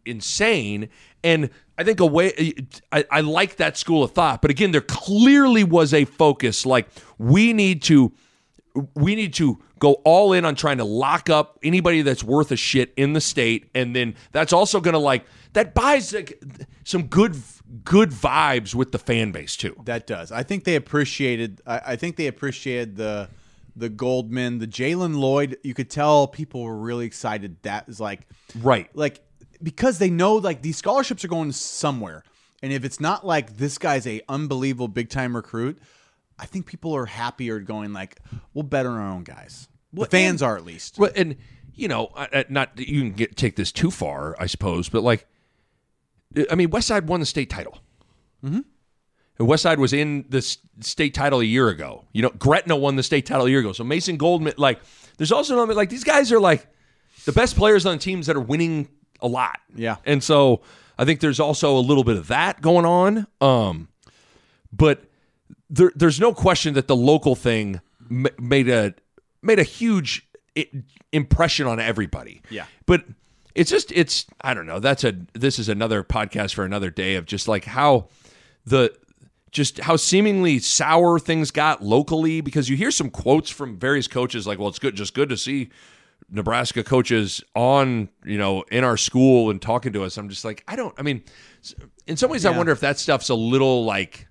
[0.06, 0.90] insane.
[1.24, 2.54] And I think a way
[2.92, 6.66] I, I like that school of thought, but again, there clearly was a focus.
[6.66, 8.12] Like we need to
[8.96, 12.56] we need to go all in on trying to lock up anybody that's worth a
[12.56, 16.42] shit in the state, and then that's also going to like that buys like,
[16.84, 17.36] some good
[17.84, 19.76] good vibes with the fan base too.
[19.86, 20.32] That does.
[20.32, 21.62] I think they appreciated.
[21.66, 23.30] I, I think they appreciated the
[23.76, 25.58] the Goldman, the Jalen Lloyd.
[25.64, 27.58] You could tell people were really excited.
[27.64, 28.22] That is like
[28.56, 28.90] Right.
[28.96, 29.22] like
[29.62, 32.24] because they know like these scholarships are going somewhere,
[32.64, 35.80] and if it's not like this guy's a unbelievable big time recruit,
[36.38, 38.20] I think people are happier going like
[38.54, 39.68] we'll bet on our own guys.
[39.94, 40.98] The fans are at least.
[41.00, 41.36] Well, and
[41.74, 42.12] you know,
[42.50, 45.26] not you can get take this too far, I suppose, but like,
[46.52, 47.80] I mean, West Side won the state title.
[48.44, 48.60] Mm-hmm.
[49.40, 50.42] And Westside was in the
[50.82, 52.06] state title a year ago.
[52.12, 53.72] You know, Gretna won the state title a year ago.
[53.72, 54.82] So Mason Goldman, like,
[55.18, 56.68] there's also an element like these guys are like
[57.26, 58.90] the best players on teams that are winning
[59.22, 59.60] a lot.
[59.74, 59.96] Yeah.
[60.06, 60.62] And so
[60.98, 63.28] I think there's also a little bit of that going on.
[63.40, 63.88] Um,
[64.74, 65.04] but
[65.70, 68.94] there, there's no question that the local thing m- made a
[69.42, 70.68] made a huge i-
[71.14, 72.42] impression on everybody.
[72.50, 72.66] Yeah.
[72.86, 73.06] But
[73.60, 74.80] it's just it's I don't know.
[74.80, 78.08] That's a this is another podcast for another day of just like how
[78.66, 78.96] the
[79.52, 84.48] just how seemingly sour things got locally because you hear some quotes from various coaches
[84.48, 85.70] like, well, it's good just good to see
[86.30, 90.16] Nebraska coaches on, you know, in our school and talking to us.
[90.16, 91.22] I'm just like, I don't I mean,
[92.08, 94.26] in some ways I wonder if that stuff's a little like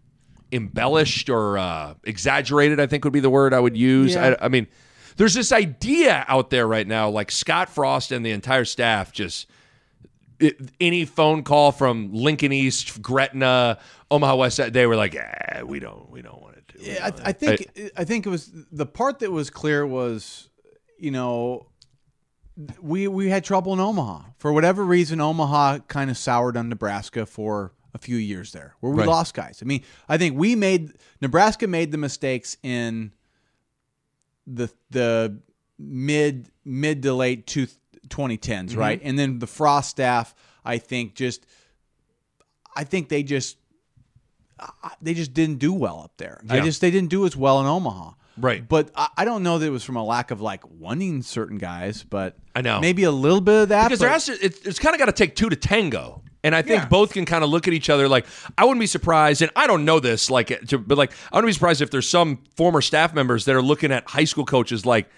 [0.52, 4.14] embellished or uh, exaggerated, I think would be the word I would use.
[4.14, 4.36] Yeah.
[4.40, 4.68] I, I mean,
[5.18, 9.46] there's this idea out there right now, like Scott Frost and the entire staff just
[10.40, 13.78] it, any phone call from Lincoln East, Gretna,
[14.10, 16.80] Omaha West, they were like, eh, we don't, we don't want to do.
[16.84, 20.48] it." Yeah, I, I think I, think it was the part that was clear was,
[20.96, 21.66] you know,
[22.80, 25.20] we we had trouble in Omaha for whatever reason.
[25.20, 29.08] Omaha kind of soured on Nebraska for a few years there, where we Right.
[29.08, 29.58] lost guys.
[29.60, 33.10] I mean, I think we made Nebraska made the mistakes in
[34.54, 35.38] the the
[35.78, 37.66] mid mid to late two,
[38.08, 38.78] 2010s, Mm-hmm.
[38.78, 39.00] right?
[39.04, 40.34] And then the Frost staff,
[40.64, 41.46] I think just
[42.74, 43.56] I think they just
[45.00, 46.40] they just didn't do well up there.
[46.48, 48.12] I just they didn't do as well in Omaha.
[48.40, 48.66] Right.
[48.66, 51.58] But I, I don't know that it was from a lack of like wanting certain
[51.58, 52.80] guys, but I know.
[52.80, 53.84] maybe a little bit of that.
[53.84, 56.22] because there but- has to, it, it's kind of got to take two to tango.
[56.44, 56.88] And I think Yeah.
[56.88, 58.24] both can kind of look at each other like
[58.56, 61.48] I wouldn't be surprised, and I don't know this, like, to, but like I wouldn't
[61.48, 64.86] be surprised if there's some former staff members that are looking at high school coaches
[64.86, 65.08] like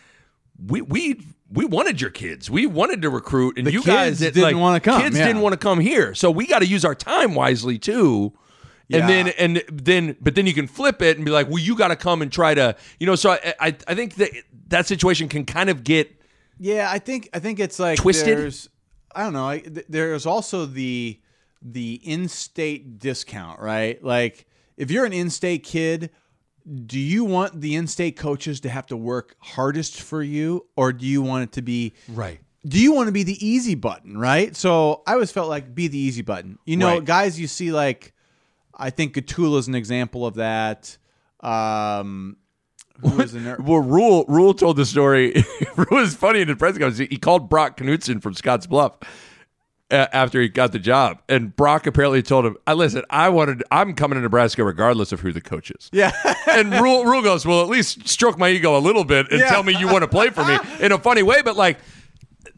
[0.67, 1.21] we we
[1.53, 4.45] we wanted your kids, we wanted to recruit, and The you guys kids that, didn't
[4.45, 5.27] like, wanna come, Kids yeah.
[5.27, 8.33] didn't want to come here, so we got to use our time wisely too.
[8.91, 8.99] Yeah.
[8.99, 11.77] And then and then but then you can flip it and be like, well, you
[11.77, 13.15] got to come and try to, you know.
[13.15, 14.31] So I I, I think that
[14.69, 16.21] that situation can kind of get
[16.59, 18.37] Yeah, I think I think it's like Twisted?
[18.37, 18.69] There's,
[19.15, 19.49] I don't know.
[19.49, 21.19] I, th- there's also the
[21.63, 24.03] the in-state discount, right?
[24.03, 26.11] Like if you're an in-state kid,
[26.87, 31.07] do you want the in-state coaches to have to work hardest for you, or do
[31.07, 32.41] you want it to be right.
[32.67, 34.55] do you want to be the easy button, right?
[34.57, 36.59] So I always felt like be the easy button.
[36.67, 37.05] You know, Right.
[37.05, 38.13] guys you see like
[38.81, 40.97] I think Gottula is an example of that.
[41.41, 42.37] Um
[43.01, 43.57] who was in there?
[43.59, 45.33] Well, Rhule Rhule told the story.
[45.35, 46.99] it was funny in the press conference.
[46.99, 48.99] He called Brock Knutson from Scotts Bluff
[49.91, 53.03] uh, after he got the job, and Brock apparently told him, "I listen.
[53.09, 53.65] I wanted.
[53.71, 56.13] I'm coming to Nebraska regardless of who the coach is." Yeah.
[56.51, 59.49] and Rhule Rhule goes, "Well, at least stroke my ego a little bit and Yeah.
[59.49, 61.79] tell me you want to play for me in a funny way." But like.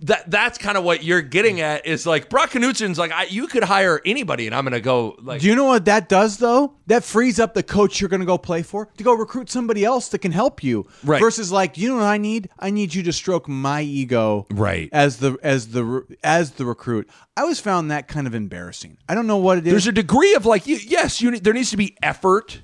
[0.02, 3.46] That that's kind of what you're getting at is like Brock Knutson's like I, you
[3.46, 6.74] could hire anybody and I'm gonna go like Do you know what that does though?
[6.88, 9.84] That frees up the coach you're going to go play for to go recruit somebody
[9.84, 10.86] else that can help you.
[11.04, 11.20] Right.
[11.20, 12.50] Versus like, you know what I need?
[12.58, 14.46] I need you to stroke my ego.
[14.50, 14.88] Right.
[14.92, 17.08] As the as the as the recruit.
[17.36, 18.98] I always found that kind of embarrassing.
[19.08, 19.72] I don't know what it is.
[19.72, 22.60] there's a degree of like yes you there needs to be effort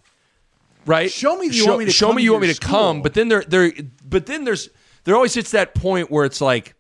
[0.85, 2.49] right Show me you show, want me to show come me to you want your
[2.49, 3.73] me to come but then there there
[4.05, 4.69] but then there's
[5.05, 6.75] there always hits that point where it's like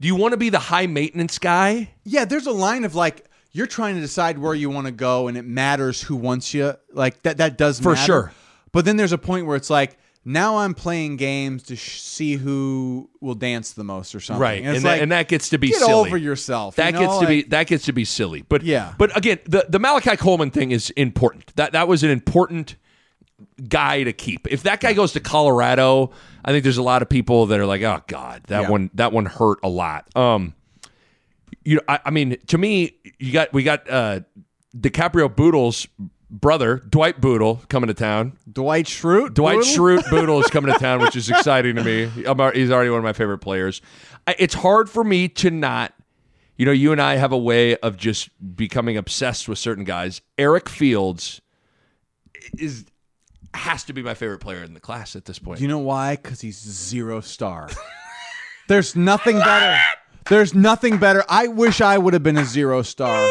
[0.00, 3.26] do you want to be the high maintenance guy Yeah, there's a line of like
[3.52, 6.74] you're trying to decide where you want to go, and it matters who wants you.
[6.92, 8.04] Like that, that does For matter.
[8.06, 8.32] sure.
[8.70, 12.36] But then there's a point where it's like now I'm playing games to sh- see
[12.36, 14.40] who will dance the most or something.
[14.40, 16.76] right And, and, that, like, and that gets to be get silly over yourself.
[16.78, 17.00] you that know?
[17.00, 18.94] gets to be that gets to be silly but Yeah.
[18.98, 22.76] but again the the Malachi Coleman thing is important that that was an important
[23.68, 26.10] guy to keep if that guy goes to Colorado
[26.44, 28.68] I think there's a lot of people that are like oh god that Yeah.
[28.70, 30.54] one that one hurt a lot um
[31.62, 34.20] you know, I, I mean, to me, you got we got uh,
[34.74, 35.86] Dicaprio Bootle's
[36.30, 38.38] brother, Dwight Bootle, coming to town.
[38.50, 39.34] Dwight Schrute.
[39.34, 39.58] Dwight?
[39.58, 42.10] Schrute Boodle is coming to town, which is exciting to me.
[42.26, 43.82] I'm, al- he's already one of my favorite players.
[44.26, 45.92] I, it's hard for me to not,
[46.56, 50.22] you know, you and I have a way of just becoming obsessed with certain guys.
[50.38, 51.42] Eric Fields
[52.58, 52.86] is
[53.54, 55.60] has to be my favorite player in the class at this point.
[55.60, 56.16] You know why?
[56.16, 57.68] Because he's zero star.
[58.68, 59.78] There's nothing better.
[60.28, 61.24] There's nothing better.
[61.28, 63.28] I wish I would have been a zero star.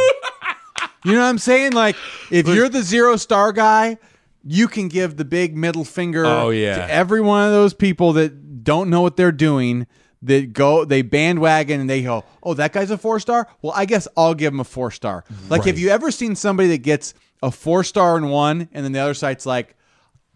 [1.05, 1.71] You know what I'm saying?
[1.71, 1.95] Like,
[2.29, 3.97] if you're the zero star guy,
[4.43, 6.75] you can give the big middle finger Oh, yeah.
[6.75, 9.87] to every one of those people that don't know what they're doing.
[10.21, 13.47] That go, they bandwagon and they go, "Oh, that guy's a four star.
[13.61, 16.67] Well, I guess I'll give him a four star." Like, have you ever seen somebody
[16.69, 19.77] that gets a four star in one, and then the other side's like,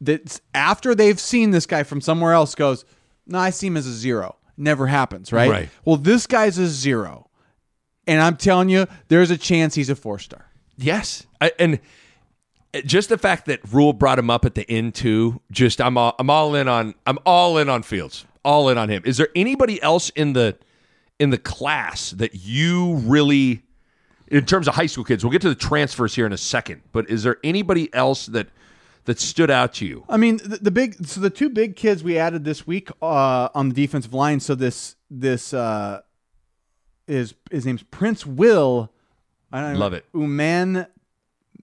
[0.04, 2.86] that's after they've seen this guy from somewhere else goes,
[3.26, 4.36] no, I see him as a zero.
[4.58, 5.50] Never happens, right?
[5.50, 5.70] Right.
[5.86, 7.30] Well, this guy's a zero.
[8.06, 10.46] And I'm telling you, there's a chance he's a four star.
[10.78, 11.80] Yes, I, and
[12.86, 15.39] just the fact that Rhule brought him up at the end too.
[15.52, 18.26] Just I'm all, I'm all in on I'm all in on Fields.
[18.44, 19.04] All in on him.
[19.06, 20.58] Is there anybody else in the
[21.20, 23.63] in the class that you really
[24.28, 25.24] in terms of high school kids?
[25.24, 26.82] We'll get to the transfers here in a second.
[26.92, 28.48] But is there anybody else that
[29.06, 30.06] that stood out to you?
[30.10, 33.50] I mean, the, the big so the two big kids we added this week uh,
[33.54, 34.39] on the defensive line.
[34.39, 36.02] So this this uh,
[37.08, 38.92] is his name's Prince Will.
[39.52, 40.06] I don't Love it.
[40.13, 40.88] Uman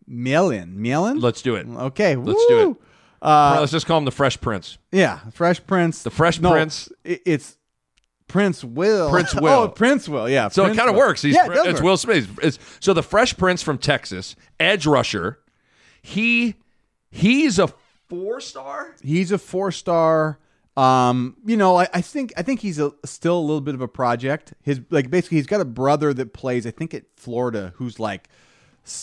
[0.09, 0.77] Mielin.
[0.77, 1.21] Mielin.
[1.23, 1.67] Let's do it.
[1.67, 2.77] Okay, Let's do it.
[3.23, 4.79] Uh, Let's just call him the Fresh Prince.
[4.93, 6.03] yeah, Fresh Prince.
[6.03, 6.89] The Fresh No, Prince.
[7.07, 7.59] i- It's
[8.29, 9.11] Prince Will.
[9.11, 9.49] Prince Will.
[9.53, 10.29] oh, Prince Will.
[10.29, 10.49] Yeah.
[10.49, 11.21] So Prince it kind of works.
[11.23, 11.83] He's yeah, it it's work.
[11.83, 12.39] Will Smith.
[12.43, 15.39] It's, so the Fresh Prince from Texas, edge rusher.
[16.01, 16.55] He
[17.11, 17.69] he's a
[18.09, 18.97] four star.
[19.03, 20.39] He's a four star.
[20.77, 23.81] Um, you know, I, I think I think he's a, still a little bit of
[23.81, 24.55] a project.
[24.63, 28.29] His like basically he's got a brother that plays I think at Florida who's like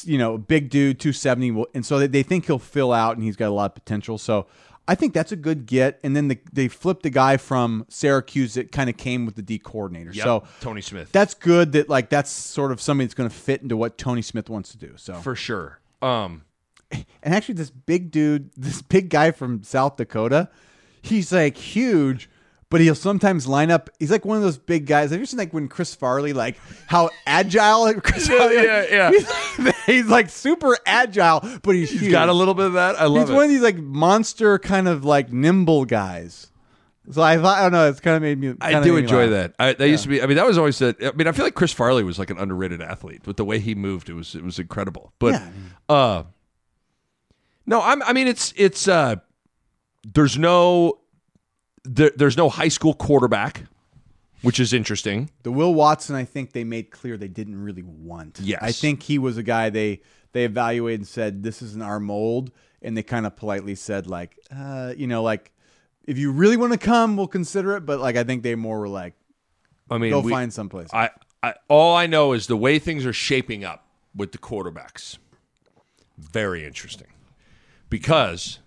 [0.03, 3.35] you know big dude 270 and so they, they think he'll fill out and he's
[3.35, 4.17] got a lot of potential.
[4.17, 4.47] So
[4.87, 5.99] I think that's a good get.
[6.01, 9.41] And then the, they flipped the guy from Syracuse that kind of came with the
[9.41, 10.13] D coordinator.
[10.13, 13.61] So Tony Smith that's good that like that's sort of somebody that's going to fit
[13.61, 14.93] into what Tony Smith wants to do.
[14.95, 15.79] So for sure.
[16.01, 16.43] Um,
[16.91, 20.49] and actually, this big dude, this big guy from South Dakota,
[21.01, 22.29] he's like huge,
[22.69, 23.89] but he'll sometimes line up.
[23.99, 25.11] He's like one of those big guys.
[25.11, 28.55] Have you seen like when Chris Farley, like how agile Chris Yeah, Farley?
[28.55, 29.11] yeah, yeah.
[29.57, 32.99] He's, he's like super agile, but he's, he's got a little bit of that.
[32.99, 33.31] I love He's it.
[33.31, 36.51] He's one of these like monster kind of like nimble guys.
[37.09, 37.87] So I thought I don't know.
[37.87, 38.53] It's kind of made me.
[38.59, 39.29] I do me enjoy laugh.
[39.29, 39.53] that.
[39.57, 40.21] I, that used to be.
[40.21, 40.81] I mean, that was always.
[40.81, 43.45] A, I mean, I feel like Chris Farley was like an underrated athlete with the
[43.45, 44.09] way he moved.
[44.09, 45.13] It was it was incredible.
[45.17, 45.49] But Yeah.
[45.87, 46.23] uh,
[47.67, 48.01] no, I'm.
[48.03, 48.87] I mean, it's it's.
[48.87, 49.17] uh
[50.03, 50.99] There's no.
[51.83, 53.63] There, there's no high school quarterback,
[54.41, 55.29] which is interesting.
[55.43, 58.39] The Will Watson, I think they made clear they didn't really want.
[58.41, 58.59] Yes.
[58.61, 60.01] I think he was a guy they
[60.33, 62.51] they evaluated and said this isn't our mold,
[62.81, 65.51] and they kind of politely said like, uh, you know, like
[66.05, 67.85] if you really want to come, we'll consider it.
[67.85, 69.13] But like, I think they more were like,
[69.89, 70.89] I mean, go we- find someplace.
[70.93, 71.09] I,
[71.41, 75.17] I all I know is the way things are shaping up with the quarterbacks.
[76.17, 77.07] Very interesting,
[77.89, 78.59] because,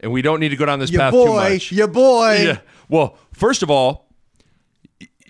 [0.00, 1.72] and we don't need to go down this your path too boy, much.
[1.72, 2.36] your boy.
[2.42, 2.58] Yeah.
[2.88, 4.08] Well, first of all,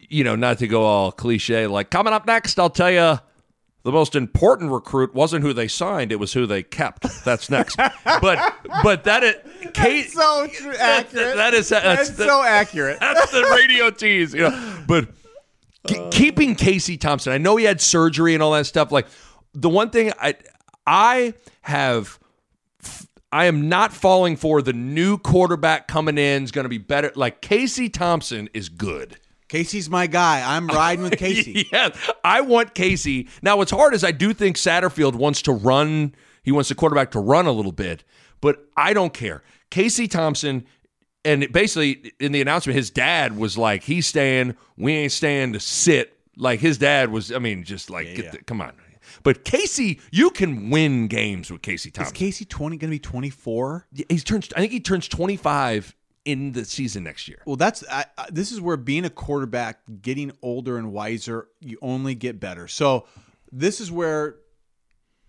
[0.08, 3.18] you know, not to go all cliche, like coming up next, I'll tell you
[3.82, 7.06] the most important recruit wasn't who they signed; it was who they kept.
[7.24, 7.76] That's next.
[8.04, 9.34] but but that is
[9.74, 10.10] Kate.
[10.10, 11.36] so true, accurate.
[11.36, 12.98] that is that's, That's the- so accurate.
[13.00, 14.84] that's the radio tease, you know.
[14.86, 15.06] But
[15.88, 16.08] ke- uh.
[16.10, 18.90] keeping Casey Thompson, I know he had surgery and all that stuff.
[18.92, 19.06] Like
[19.54, 20.34] the one thing I
[20.86, 22.18] I have.
[23.36, 27.12] I am not falling for the new quarterback coming in is going to be better.
[27.14, 29.18] Like Casey Thompson is good.
[29.48, 30.42] Casey's my guy.
[30.56, 31.68] I'm riding with Casey.
[31.70, 31.90] yeah,
[32.24, 33.28] I want Casey.
[33.42, 36.14] Now, what's hard is I do think Satterfield wants to run.
[36.44, 38.04] He wants the quarterback to run a little bit,
[38.40, 39.42] but I don't care.
[39.70, 40.64] Casey Thompson,
[41.22, 44.56] and basically in the announcement, his dad was like, "He's staying.
[44.78, 47.30] We ain't staying to sit." Like his dad was.
[47.32, 48.72] I mean, just like, get the- come on.
[49.26, 53.28] But Casey, you can win games with Casey Is Casey twenty going to be twenty
[53.28, 53.88] four?
[54.08, 54.48] He's turns.
[54.54, 57.42] I think he turns twenty five in the season next year.
[57.44, 61.76] Well, that's I, I, this is where being a quarterback, getting older and wiser, you
[61.82, 62.68] only get better.
[62.68, 63.08] So
[63.50, 64.36] this is where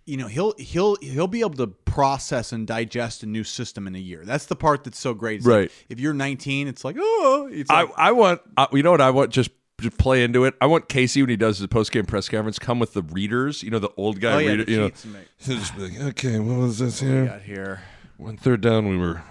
[0.05, 3.95] you know he'll he'll he'll be able to process and digest a new system in
[3.95, 4.23] a year.
[4.25, 5.38] That's the part that's so great.
[5.38, 5.71] It's like, Right.
[5.89, 9.01] if you're 19, it's like oh, it's I, like, I want uh, you know what
[9.01, 9.49] I want just
[9.81, 10.55] to play into it.
[10.59, 13.61] I want Casey when he does his post game press conference come with the readers,
[13.63, 14.89] you know, the old guy oh yeah, reader, the you know.
[14.89, 17.25] cheats and make- He'll just be like, okay, what was this here?
[17.27, 17.81] got here.
[18.17, 19.21] One third down, we were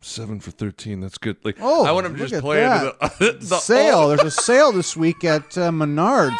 [0.00, 1.00] seven for thirteen.
[1.00, 1.36] That's good.
[1.44, 3.98] Like, Oh, I want him to just play into the, the sale.
[3.98, 6.36] old- There's a sale this week at uh, Menards.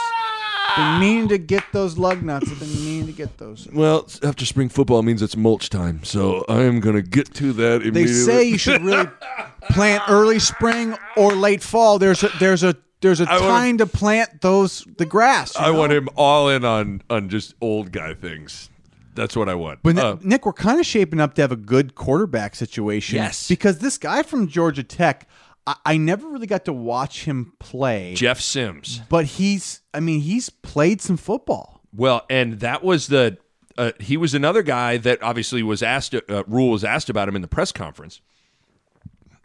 [0.76, 2.50] Been meaning to get those lug nuts.
[2.52, 3.66] I've been meaning to get those.
[3.72, 7.52] well, after spring football means it's mulch time, so I am going to get to
[7.54, 9.08] that They say you should really
[9.70, 11.98] plant early spring or late fall.
[11.98, 15.56] There's a there's a there's a I time to plant those the grass.
[15.56, 15.78] I know?
[15.78, 18.70] want him all in on on just old guy things.
[19.14, 19.80] That's what I want.
[19.82, 23.16] But Uh, Nick, we're kind of shaping up to have a good quarterback situation.
[23.16, 23.48] Yes.
[23.48, 25.28] because this guy from Georgia Tech,
[25.66, 28.14] I, I never really got to watch him play.
[28.14, 29.00] Jeff Sims.
[29.08, 31.82] but he's, I mean, he's played some football.
[31.92, 33.38] Well, and that was the
[33.76, 36.14] uh, he was another guy that obviously was asked.
[36.14, 38.20] Uh, Rhule was asked about him in the press conference.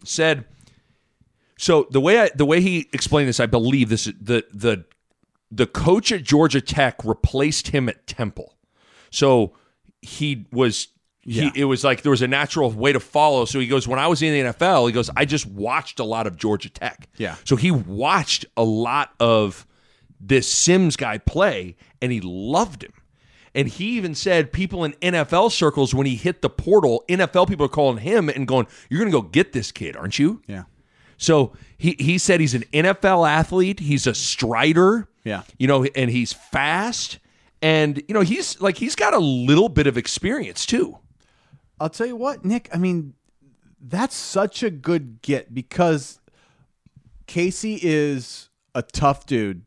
[0.04, 0.46] Said
[1.64, 4.84] so the way I, the way he explained this, I believe this the the
[5.50, 8.58] the coach at Georgia Tech replaced him at Temple,
[9.10, 9.54] so
[10.02, 10.90] he was.
[11.26, 13.46] He, it was like there was a natural way to follow.
[13.46, 16.04] So he goes, when I was in the NFL, he goes, I just watched a
[16.04, 17.08] lot of Georgia Tech.
[17.16, 17.38] Yeah.
[17.46, 19.66] So he watched a lot of
[20.20, 22.92] this Sims guy play and he loved him.
[23.56, 27.68] And he even said people in NFL circles when he hit the portal, NFL people
[27.68, 30.64] are calling him and going, "You're going to go get this kid, aren't you?" Yeah.
[31.24, 33.80] So he he said he's an NFL athlete.
[33.80, 35.08] He's a strider.
[35.24, 35.44] Yeah.
[35.58, 37.20] You know, and he's fast.
[37.62, 40.98] And you know, he's like he's got a little bit of experience too.
[41.80, 42.68] I'll tell you what, Nick.
[42.74, 43.14] I mean,
[43.80, 46.20] that's such a good get because
[47.26, 49.64] Casey is a tough dude,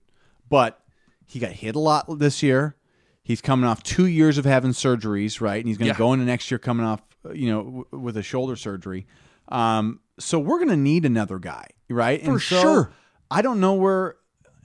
[0.48, 0.82] but
[1.26, 2.76] he got hit a lot this year.
[3.22, 5.56] He's coming off two years of having surgeries, right?
[5.58, 5.98] And he's going to Yeah.
[5.98, 7.00] go into next year coming off,
[7.32, 9.06] you know, w- with a shoulder surgery.
[9.48, 12.22] Um, so we're going to need another guy, right?
[12.24, 12.92] For and so sure.
[13.30, 14.16] I don't know where.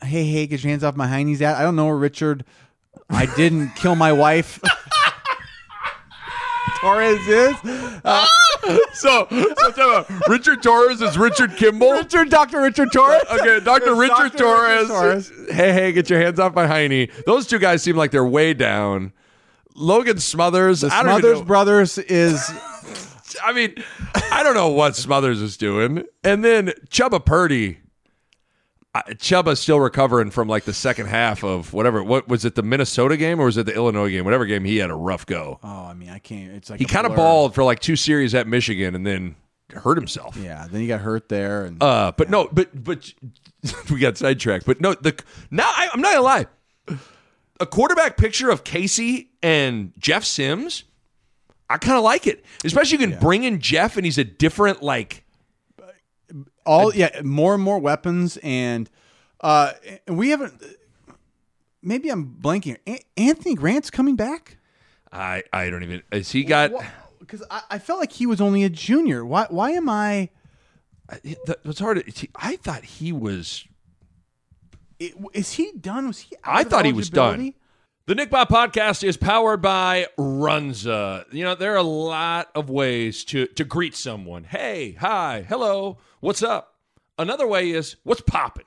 [0.04, 1.58] Hey, hey, get your hands off my heinies at.
[1.58, 2.44] I don't know where Richard.
[3.10, 4.60] I didn't kill my wife.
[6.80, 7.56] Torres is.
[8.04, 8.26] Uh,
[8.94, 9.28] So,
[9.76, 11.94] so Richard Torres is Richard Kimball.
[11.94, 12.62] Richard, Dr.
[12.62, 13.24] Richard Torres.
[13.32, 13.96] Okay, Dr.
[13.96, 14.38] Richard Dr.
[14.38, 14.88] Torres.
[14.88, 15.32] Torres.
[15.50, 17.10] Hey, hey, get your hands off my hiney.
[17.26, 19.14] Those two guys seem like they're way down.
[19.74, 20.82] Logan Smothers.
[20.82, 22.52] The I don't Smothers Brothers is
[23.44, 23.76] I mean,
[24.32, 26.06] I don't know what Smothers is doing.
[26.24, 27.80] And then Chubba Purdy.
[28.94, 32.04] Chubba's still recovering from like the second half of whatever.
[32.04, 32.56] What was it?
[32.56, 34.26] The Minnesota game or was it the Illinois game?
[34.26, 35.60] Whatever game he had a rough go.
[35.64, 36.52] Oh, I mean, I can't.
[36.52, 39.36] It's like He kind of balled for like two series at Michigan and then
[39.74, 40.36] hurt himself.
[40.36, 43.14] Yeah, then he got hurt there, and Uh, but no, but but
[43.90, 44.66] we got sidetracked.
[44.66, 45.18] But no, the
[45.50, 46.46] now I, I'm not gonna lie.
[47.62, 50.84] A quarterback picture of Casey and Jeff Sims,
[51.74, 52.44] I kind of like it.
[52.64, 55.24] Especially you can bring in Jeff and he's a different like.
[56.66, 58.90] all yeah, more and more weapons, and
[59.42, 59.74] uh,
[60.08, 60.62] we haven't.
[61.82, 62.78] Maybe I'm blanking.
[62.88, 64.58] A- Anthony Grant's coming back
[65.12, 66.04] I I don't even.
[66.12, 66.72] Is he got?
[67.20, 69.26] because I, I felt like he was only a junior.
[69.26, 69.48] Why?
[69.50, 70.30] Why am I?
[71.66, 72.06] Was hard.
[72.06, 73.66] to- I thought he was.
[75.02, 76.08] i- Is he done?
[76.08, 76.36] Was he?
[76.44, 77.54] out I of thought he was done.
[78.12, 81.24] The Nick Bahe podcast is powered by Runza.
[81.32, 84.44] You know, there are a lot of ways to, to greet someone.
[84.44, 86.76] Hey, hi, hello, what's up?
[87.18, 88.66] Another way is, what's popping?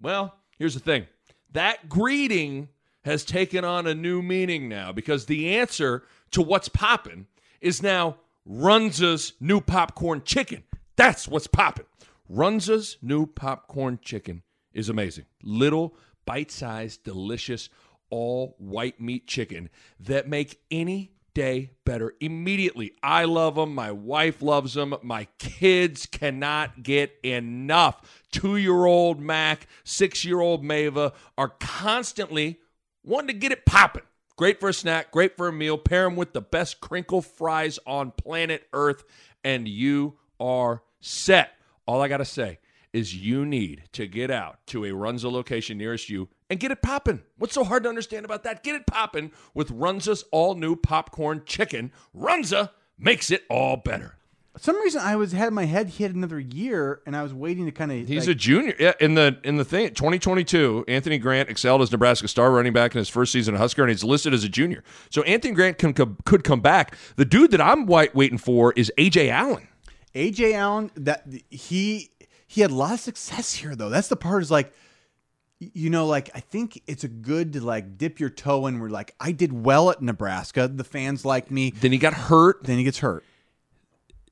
[0.00, 1.06] Well, here's the thing
[1.52, 2.68] that greeting
[3.04, 7.26] has taken on a new meaning now because the answer to what's popping
[7.60, 8.16] is now
[8.50, 10.62] Runza's new popcorn chicken.
[10.96, 11.84] That's what's popping.
[12.32, 15.26] Runza's new popcorn chicken is amazing.
[15.42, 17.68] Little, bite sized, delicious,
[18.10, 22.92] all white meat chicken that make any day better immediately.
[23.02, 23.74] I love them.
[23.74, 24.94] My wife loves them.
[25.02, 28.24] My kids cannot get enough.
[28.32, 32.58] Two year old Mac, six year old Mava are constantly
[33.04, 34.02] wanting to get it popping.
[34.36, 35.76] Great for a snack, great for a meal.
[35.78, 39.04] Pair them with the best crinkle fries on planet Earth,
[39.42, 41.52] and you are set.
[41.86, 42.58] All I got to say
[42.92, 46.82] is you need to get out to a Runza location nearest you and get it
[46.82, 47.22] popping.
[47.36, 48.62] What's so hard to understand about that?
[48.62, 51.92] Get it popping with Runza's all new popcorn chicken.
[52.16, 54.18] Runza makes it all better.
[54.58, 57.66] For some reason I was had my head hit another year, and I was waiting
[57.66, 58.08] to kind of.
[58.08, 58.74] He's a junior.
[58.76, 62.92] Yeah, in the in the thing, 2022, Anthony Grant excelled as Nebraska star running back
[62.92, 64.82] in his first season at Husker, and he's listed as a junior.
[65.10, 66.96] So Anthony Grant can, could come back.
[67.14, 69.68] The dude that I'm white waiting for is Ajay Allen.
[70.16, 70.90] Ajay Allen.
[70.96, 72.10] That he
[72.48, 73.90] he had a lot of success here, though.
[73.90, 74.72] That's the part is like.
[75.60, 78.78] You know, like I think it's a good to like dip your toe in.
[78.78, 81.70] We're like I did well at Nebraska, the fans like me.
[81.70, 82.62] Then he got hurt.
[82.62, 83.24] Then he gets hurt.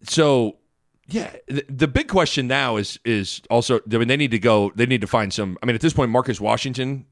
[0.02, 0.58] So
[1.08, 3.80] yeah, the, the big question now is is also.
[3.92, 4.70] I mean, they need to go.
[4.76, 5.58] They need to find some.
[5.62, 7.06] I mean, at this point, Marcus Washington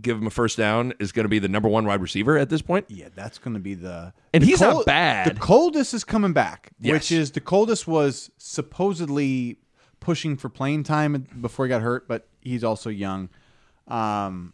[0.00, 2.48] give him a first down is going to be the number one wide receiver at
[2.50, 2.86] this point.
[2.88, 4.12] Yeah, that's going to be the.
[4.32, 5.36] And the he's not bad.
[5.36, 6.92] Decoldest is coming back, Yes.
[6.92, 9.58] which is Decoldest was supposedly
[10.02, 13.30] pushing for playing time before he got hurt, but he's also young.
[13.88, 14.52] Um,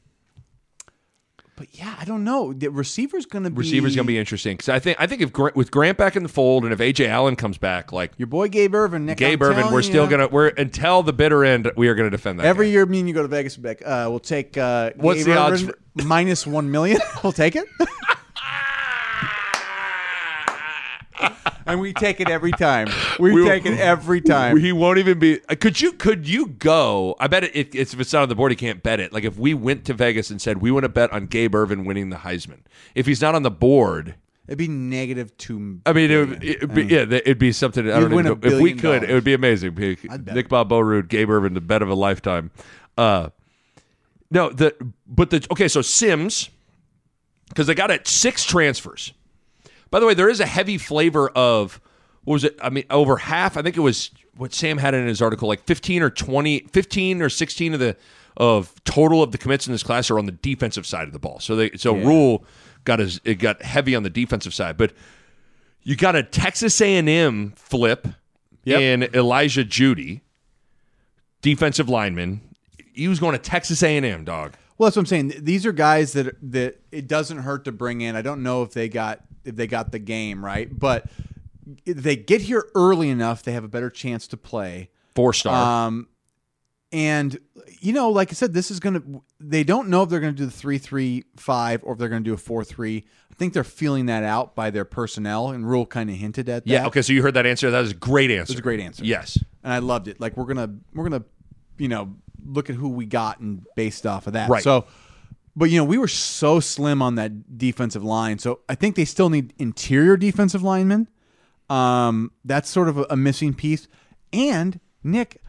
[1.59, 2.53] but yeah, I don't know.
[2.53, 5.23] The receiver's going to be Receiver's going to be interesting because I think I think
[5.23, 8.13] if Grant, with Grant back in the fold and if Ajay Allen comes back, like
[8.17, 9.07] your boy Gabe Ervin.
[9.07, 11.69] Nick, Gabe I'm Ervin, we're you, still gonna we're until the bitter end.
[11.77, 12.47] We are gonna defend that.
[12.47, 12.73] Every guy.
[12.75, 13.57] year, me and you go to Vegas.
[13.57, 15.75] Beck, uh, we'll take uh, What's Gabe the odds Ervin
[16.07, 17.01] minus one million.
[17.25, 17.67] we'll take it,
[21.67, 22.89] and we take it every time.
[23.19, 24.57] We, We- take it every time.
[24.59, 25.41] He won't even be.
[25.49, 25.93] uh, Could you?
[25.93, 27.17] Could you go?
[27.21, 29.13] I bet it, it, it's if it's not on the board, he can't bet it.
[29.13, 31.85] Like if we went to Vegas and said we want to bet on Gabe Ervin
[31.85, 32.61] winning the Heisman.
[32.95, 34.15] If he's not on the board,
[34.49, 35.81] It'd be negative two.
[35.85, 37.87] I mean, it would, it'd be, yeah, it'd be something.
[37.87, 38.57] I don't win even a know.
[38.57, 39.75] If we could, it would be amazing.
[39.75, 40.01] Nick
[40.49, 42.51] Bahe Borude, Gabe Ervin, the bet of a lifetime.
[42.97, 43.29] Uh,
[44.31, 44.75] no, the
[45.07, 45.69] but the okay.
[45.69, 46.49] So Sims,
[47.51, 49.13] because they got it six transfers.
[49.91, 51.81] By the way, there is a heavy flavor of
[52.25, 52.59] what was it?
[52.63, 53.57] I mean, over half.
[53.57, 57.23] I think it was what Sam had in his article, like fifteen or 20, 15
[57.23, 57.97] or sixteen of the
[58.37, 61.19] of total of the commits in this class are on the defensive side of the
[61.19, 61.41] ball.
[61.41, 62.45] So they so Rhule
[62.85, 64.93] got his it got heavy on the defensive side, but
[65.83, 68.09] you got a Texas A&M flip
[68.65, 68.81] Yep.
[68.81, 70.21] in Elijah Jeudy,
[71.41, 72.41] defensive lineman.
[72.93, 74.55] He was going to Texas A&M, dog.
[74.77, 75.33] Well, that's what I'm saying.
[75.39, 78.15] These are guys that that it doesn't hurt to bring in.
[78.15, 81.07] I don't know if they got if they got the game right, but
[81.85, 84.91] they get here early enough, they have a better chance to play.
[85.15, 85.87] Four star.
[85.87, 86.09] Um,
[86.91, 87.39] and
[87.81, 89.03] you know, like I said, this is gonna.
[89.39, 92.23] They don't know if they're gonna do the three three five or if they're gonna
[92.23, 93.05] do a four three.
[93.31, 96.65] I think they're feeling that out by their personnel, and Rhule kind of hinted at
[96.65, 96.71] that.
[96.71, 97.71] yeah, okay, so you heard that answer.
[97.71, 98.53] That was a great answer.
[98.53, 99.05] it was a great answer.
[99.05, 99.39] Yes.
[99.63, 100.19] and I loved it.
[100.19, 101.25] Like we're gonna we're gonna
[101.77, 102.15] you know
[102.45, 104.49] look at who we got and based off of that.
[104.49, 104.63] Right.
[104.63, 104.87] So,
[105.59, 109.05] but you know we were so slim on that defensive line, so I think they
[109.05, 111.09] still need interior defensive linemen.
[111.69, 113.89] Um, that's sort of a, a missing piece.
[114.33, 115.43] And Nick,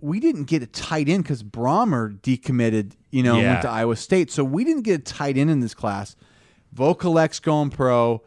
[0.00, 2.92] we didn't get a tight end because Brahmer decommitted.
[3.10, 3.50] You know, Yeah.
[3.52, 6.16] went to Iowa State, so we didn't get a tight end in this class.
[6.74, 8.22] Vokolek's going pro.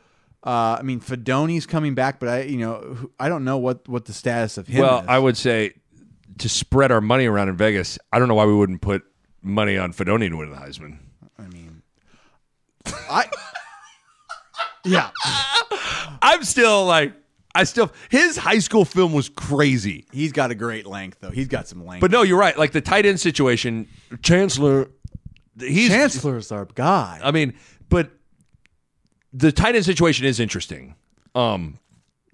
[0.45, 4.05] Uh, I mean, Fidone's coming back, but I, you know, I don't know what what
[4.05, 5.05] the status of him Well, is.
[5.07, 5.73] I would say
[6.37, 9.03] to spread our money around in Vegas, I don't know why we wouldn't put
[9.45, 10.97] money on Fidone to win the Heisman.
[11.37, 11.81] I mean,
[13.09, 13.25] I,
[14.85, 15.11] yeah,
[16.21, 17.13] I'm still like,
[17.53, 20.05] I still, his high school film was crazy.
[20.11, 21.29] he's got a great length though.
[21.29, 22.01] He's got some length.
[22.01, 22.57] But no, you're right.
[22.57, 23.87] Like the tight end situation,
[24.21, 24.89] Chancellor,
[25.59, 27.19] he's, Chancellor's our guy.
[27.23, 27.53] I mean,
[27.89, 28.09] but
[29.31, 30.95] the tight end situation is interesting.
[31.33, 31.79] Um,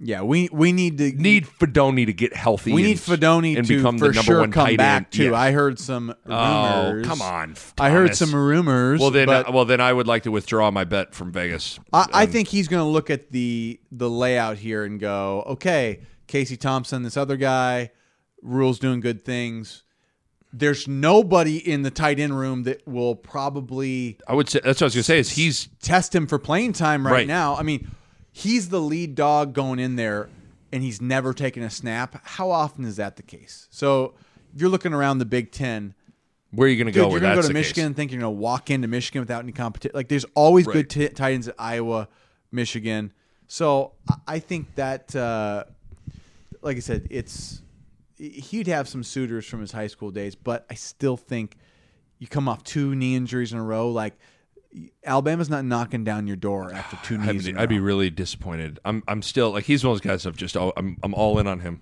[0.03, 2.73] yeah, we we need to need Fidone to get healthy.
[2.73, 4.97] we and, need Fidone and to become for the number sure one come tight back
[5.03, 5.11] end.
[5.11, 5.23] too.
[5.25, 5.33] Yes.
[5.33, 7.05] I heard some oh, rumors.
[7.07, 7.55] come on.
[7.79, 8.99] I heard some rumors.
[8.99, 11.79] Well then, but well then, I would like to withdraw my bet from Vegas.
[11.93, 15.43] I, I Um, think he's going to look at the the layout here and go,
[15.47, 17.91] okay, Casey Thompson, this other guy,
[18.41, 19.83] Rhule's doing good things.
[20.53, 24.85] There's nobody in the tight end room that will probably I would say that's what
[24.85, 25.19] I was gonna say.
[25.19, 27.27] Is he's test him for playing time right, Right.
[27.27, 27.55] now.
[27.55, 27.89] I mean,
[28.31, 30.29] he's the lead dog going in there,
[30.71, 32.19] and he's never taken a snap.
[32.23, 33.67] How often is that the case?
[33.71, 34.13] So
[34.53, 35.93] if you're looking around the Big Ten,
[36.51, 37.09] where are you gonna dude, go?
[37.11, 39.43] you're going to go to Michigan and think you're going to walk into Michigan without
[39.43, 39.93] any competition.
[39.95, 40.73] Like, there's always Right.
[40.73, 42.09] good t- tight ends at Iowa,
[42.51, 43.13] Michigan.
[43.47, 45.63] So I- I think that, uh,
[46.61, 47.61] like I said, it's
[48.17, 51.57] he'd have some suitors from his high school days, but I still think
[52.19, 53.89] you come off two knee injuries in a row.
[53.89, 54.13] Like
[55.05, 58.09] Alabama's not knocking down your door after two I'd be, in a I'd be really
[58.09, 58.79] disappointed.
[58.85, 60.25] I'm I'm still like he's one of those guys.
[60.25, 61.81] I've just all, I'm I'm all in on him.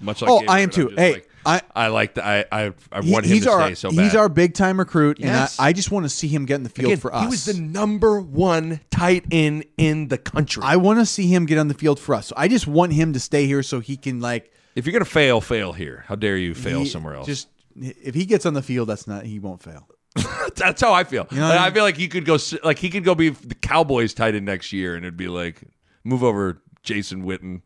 [0.00, 0.88] Much like Oh, Gabriel, I am too.
[0.96, 3.66] Hey, like, I- I like the, I I I He- want him he's to our
[3.66, 4.00] stay so bad.
[4.02, 5.58] he's our big time recruit, Yes.
[5.58, 7.22] and I, I just want to see him get in the field Again, for us.
[7.22, 10.62] He was the number one tight end in the country.
[10.64, 12.28] I want to see him get on the field for us.
[12.28, 15.04] So I just want him to stay here so he can like if you're gonna
[15.04, 16.04] fail, fail here.
[16.08, 17.26] How dare you fail he- somewhere else?
[17.26, 19.86] Just if he gets on the field, that's not he won't fail.
[20.56, 21.26] That's how I feel.
[21.30, 23.54] know Like, I I feel like he could go like he could go be the
[23.54, 25.62] Cowboys tight end next year, and it'd be like
[26.04, 27.62] move over Jason Witten,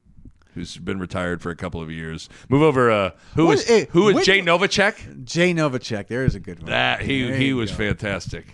[0.55, 2.29] who's been retired for a couple of years.
[2.49, 5.25] Move over uh who What- is hey, who is Jay Novacek?
[5.25, 6.71] Jay Novacek, there is a good one.
[6.71, 7.77] That he There he was go.
[7.79, 8.47] fantastic.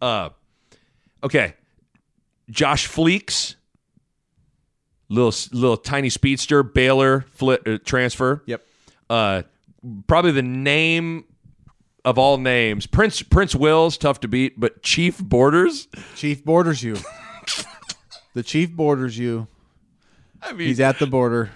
[0.00, 0.30] Uh,
[1.22, 1.54] okay,
[2.50, 3.56] Josh Fleeks,
[5.08, 8.42] little little tiny speedster, Baylor fli uh, transfer.
[8.46, 8.66] Yep.
[9.10, 9.42] Uh,
[10.06, 11.24] probably the name
[12.04, 12.86] of all names.
[12.86, 15.88] Prince Prince Wills, tough to beat, but Chief Borders.
[16.16, 16.96] Chief borders you.
[18.34, 19.46] the chief borders you.
[20.42, 21.50] I mean, He's at the border.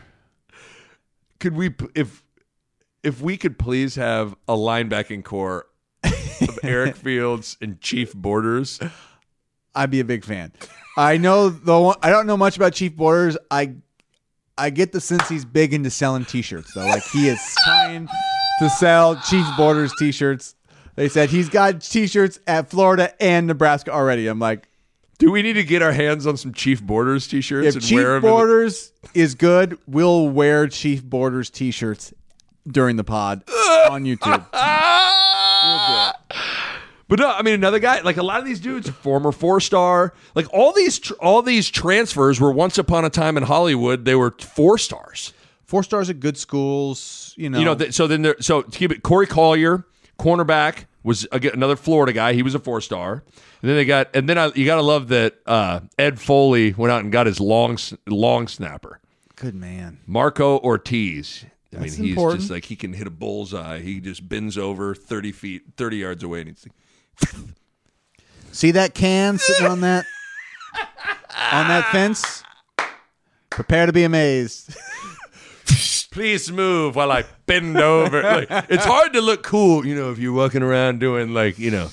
[1.41, 2.23] could we if
[3.03, 5.67] if we could please have a linebacking core
[6.05, 8.81] of Eric Fields and Chief Borders?
[9.75, 10.53] I'd be a big fan.
[10.97, 13.37] I know though I don't know much about Chief Borders.
[13.51, 13.75] I
[14.57, 16.87] I get the sense he's big into selling T-shirts though.
[16.87, 18.09] Like he is trying
[18.61, 20.55] to sell Chief Borders T-shirts.
[20.97, 24.27] They said he's got T-shirts at Florida and Nebraska already.
[24.27, 24.69] I'm like,
[25.19, 27.97] Do we need to get our hands on some Chief Borders t-shirts if and Chief
[27.97, 28.17] wear them?
[28.17, 32.13] in the- Borders is good, we'll wear Chief Borders T-shirts
[32.67, 33.43] during the pod
[33.91, 34.45] on YouTube.
[37.09, 38.03] But no, I mean another guy.
[38.03, 40.13] Like a lot of these dudes, former four star.
[40.35, 44.05] Like all these, tr- all these transfers were once upon a time in Hollywood.
[44.05, 45.33] They were four stars.
[45.69, 47.59] Four stars at good schools, you know.
[47.59, 47.75] You know.
[47.75, 48.37] Th- so then there.
[48.41, 49.85] So to keep it, Corey Collier,
[50.19, 52.33] cornerback, was again, another Florida guy.
[52.33, 53.23] He was a four star.
[53.61, 56.73] And then they got, and then I, you got to love that uh, Ed Foley
[56.73, 59.01] went out and got his long, long snapper,
[59.37, 59.99] good man.
[60.07, 61.45] Marco Ortiz.
[61.45, 61.51] I
[61.81, 62.41] That's mean, he's important.
[62.41, 63.81] just like he can hit a bullseye.
[63.81, 67.45] He just bends over thirty feet, thirty yards away, and he's like,
[68.53, 70.07] See that can sitting on that
[71.53, 72.43] on that fence?
[73.51, 74.75] Prepare to be amazed.
[76.11, 78.23] please move while I bend over.
[78.23, 81.71] Like, it's hard to look cool, you know, if you're walking around doing like, you
[81.71, 81.91] know,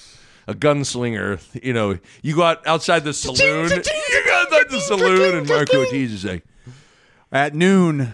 [0.48, 1.42] a gunslinger.
[1.64, 3.70] You know, you go out outside the saloon.
[3.70, 6.46] you go outside the saloon, and Marco Ortiz is like,
[7.32, 8.14] At noon,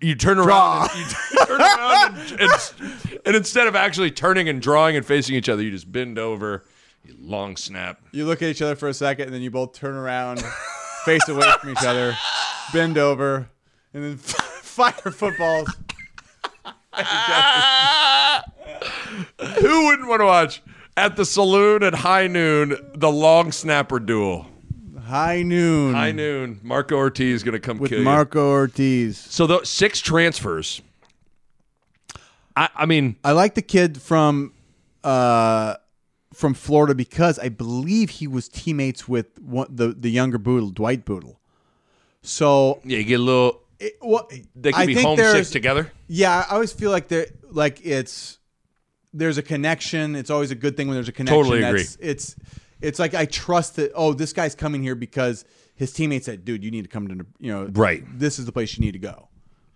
[0.00, 4.60] you turn around, and, you turn around, and, and, and instead of actually turning and
[4.60, 6.64] drawing and facing each other, you just bend over,
[7.04, 8.00] you long snap.
[8.12, 10.42] you look at each other for a second, and then you both turn around,
[11.04, 12.16] face away from each other,
[12.72, 13.48] bend over,
[13.94, 14.18] and then
[14.76, 15.68] fire footballs.
[19.60, 20.62] Who wouldn't want to watch
[20.96, 24.46] at the saloon at high noon the long snapper duel?
[25.02, 25.94] High noon.
[25.94, 28.04] High noon, Marco Ortiz is going to come with kill you.
[28.04, 29.18] Marco Ortiz.
[29.18, 30.82] So the six transfers.
[32.56, 34.52] I, I mean, I like the kid from
[35.04, 35.76] uh,
[36.34, 41.04] from Florida because I believe he was teammates with one, the the younger Bootle, Dwight
[41.04, 41.38] Bootle.
[42.22, 43.62] So yeah, you get a little.
[43.78, 45.92] It, well, They could I be think homesick together.
[46.08, 48.38] Yeah, I always feel like there, like it's
[49.12, 50.14] there's a connection.
[50.16, 51.36] It's always a good thing when there's a connection.
[51.42, 51.82] Totally agree.
[51.82, 52.36] That's, it's
[52.80, 53.92] it's like I trust that.
[53.94, 57.26] Oh, this guy's coming here because his teammate said, "Dude, you need to come to
[57.38, 58.02] you know Right.
[58.18, 59.28] This is the place you need to go."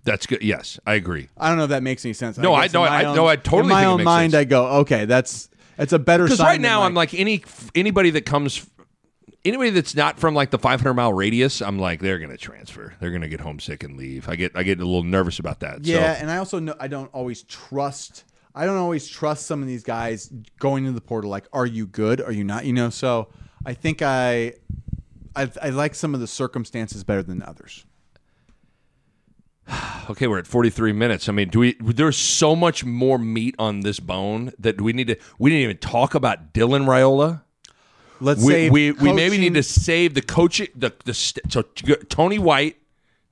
[0.05, 0.43] That's good.
[0.43, 1.29] Yes, I agree.
[1.37, 2.39] I don't know if that makes any sense.
[2.39, 4.05] No, I guess know- I- own- no, I totally In my think it own makes
[4.07, 4.41] mind, sense.
[4.41, 6.25] I go, okay, that's that's a better.
[6.25, 7.43] Because right now I'm like any
[7.75, 8.67] anybody that comes,
[9.45, 12.95] anybody that's not from like the 500 mile radius, I'm like they're gonna transfer.
[13.01, 14.29] They're gonna get homesick and leave.
[14.29, 15.85] I get I get a little nervous about that.
[15.85, 18.25] Yeah, So, and I also know I don't always trust.
[18.55, 21.31] I don't always trust some of these guys going into the portal.
[21.31, 22.21] Like, are you good?
[22.21, 22.65] Are you not?
[22.67, 22.91] You know.
[22.91, 23.29] So
[23.65, 24.55] I think I,
[25.37, 27.85] I, I like some of the circumstances better than others.
[30.11, 31.29] okay, we're at 43 minutes.
[31.29, 31.77] I mean, do we?
[31.81, 35.17] There's so much more meat on this bone that we need to.
[35.39, 37.43] We didn't even talk about Dylan Raiola.
[38.21, 40.69] Let's We we, we maybe need to save the coaching.
[40.75, 41.63] The the so
[42.09, 42.77] Tony White,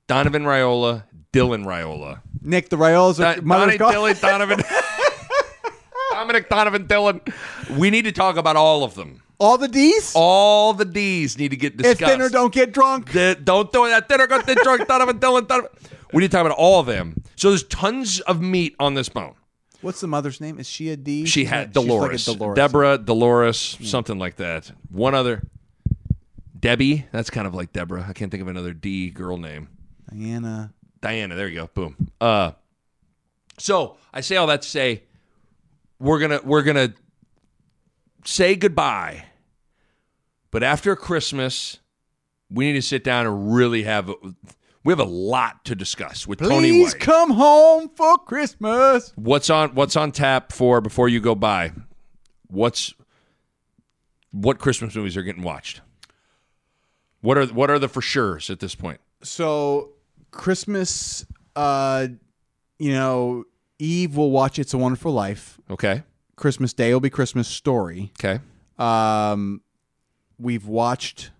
[0.06, 2.20] Donovan Raiola, Dylan Raiola.
[2.42, 3.18] Nick the Raiolas.
[3.24, 3.78] Are, Don- Donnie.
[3.78, 4.60] Dylan, Donovan.
[6.12, 7.32] Dominic, Donovan, Dylan.
[7.78, 9.22] We need to talk about all of them.
[9.38, 10.12] All the D's.
[10.16, 12.10] All the D's need to get if discussed.
[12.10, 13.12] dinner don't get drunk.
[13.12, 14.08] The- don't do that.
[14.08, 14.88] Dinner got the drunk.
[14.88, 15.70] Donovan, Dylan, Donovan.
[16.12, 17.22] We need to talk about all of them.
[17.36, 19.34] So there's tons of meat on this bone.
[19.80, 20.58] What's the mother's name?
[20.58, 21.24] Is she a D?
[21.24, 22.56] She She's had like- she's like a Dolores, Dolores.
[22.56, 24.72] Deborah, Dolores, something like that.
[24.90, 25.42] One other,
[26.58, 27.06] Debbie.
[27.12, 28.04] That's kind of like Deborah.
[28.08, 29.68] I can't think of another D girl name.
[30.10, 30.72] Diana.
[31.00, 31.34] Diana.
[31.36, 31.70] There you go.
[31.72, 32.08] Boom.
[32.20, 32.52] Uh,
[33.58, 35.02] so I say all that to say
[36.00, 36.94] we're gonna we're gonna
[38.24, 39.26] say goodbye,
[40.50, 41.78] but after Christmas,
[42.50, 44.10] we need to sit down and really have.
[44.84, 49.12] We have a lot to discuss with Tony Please come home for Christmas.
[49.16, 51.72] What's on What's on tap for before you go by?
[52.46, 52.94] What's
[54.30, 55.80] what Christmas movies are getting watched?
[57.20, 59.00] What are what are the for sure's at this point?
[59.22, 59.90] So
[60.30, 61.26] Christmas,
[61.56, 62.08] uh,
[62.78, 63.44] you know,
[63.78, 65.58] Eve will watch It's a Wonderful Life.
[65.70, 66.04] Okay,
[66.36, 68.12] Christmas Day will be Christmas Story.
[68.18, 68.40] okay.
[68.78, 69.60] Um,
[70.38, 71.30] we've watched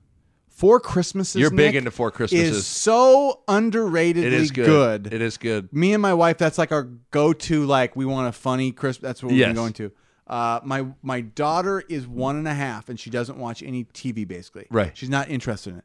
[0.58, 1.36] Four Christmases.
[1.40, 2.56] You're big Nick, into Four Christmases.
[2.56, 5.12] Is so underratedly It is good.
[5.12, 5.72] It is good.
[5.72, 6.82] Me and my wife, that's like our
[7.12, 7.64] go-to.
[7.64, 9.06] Like we want a funny Christmas.
[9.08, 9.50] That's what we've Yes.
[9.50, 9.92] been going to.
[10.26, 14.26] Uh, my my daughter is one and a half, and she doesn't watch any TV.
[14.26, 14.96] Basically, Right.
[14.96, 15.84] She's not interested in it.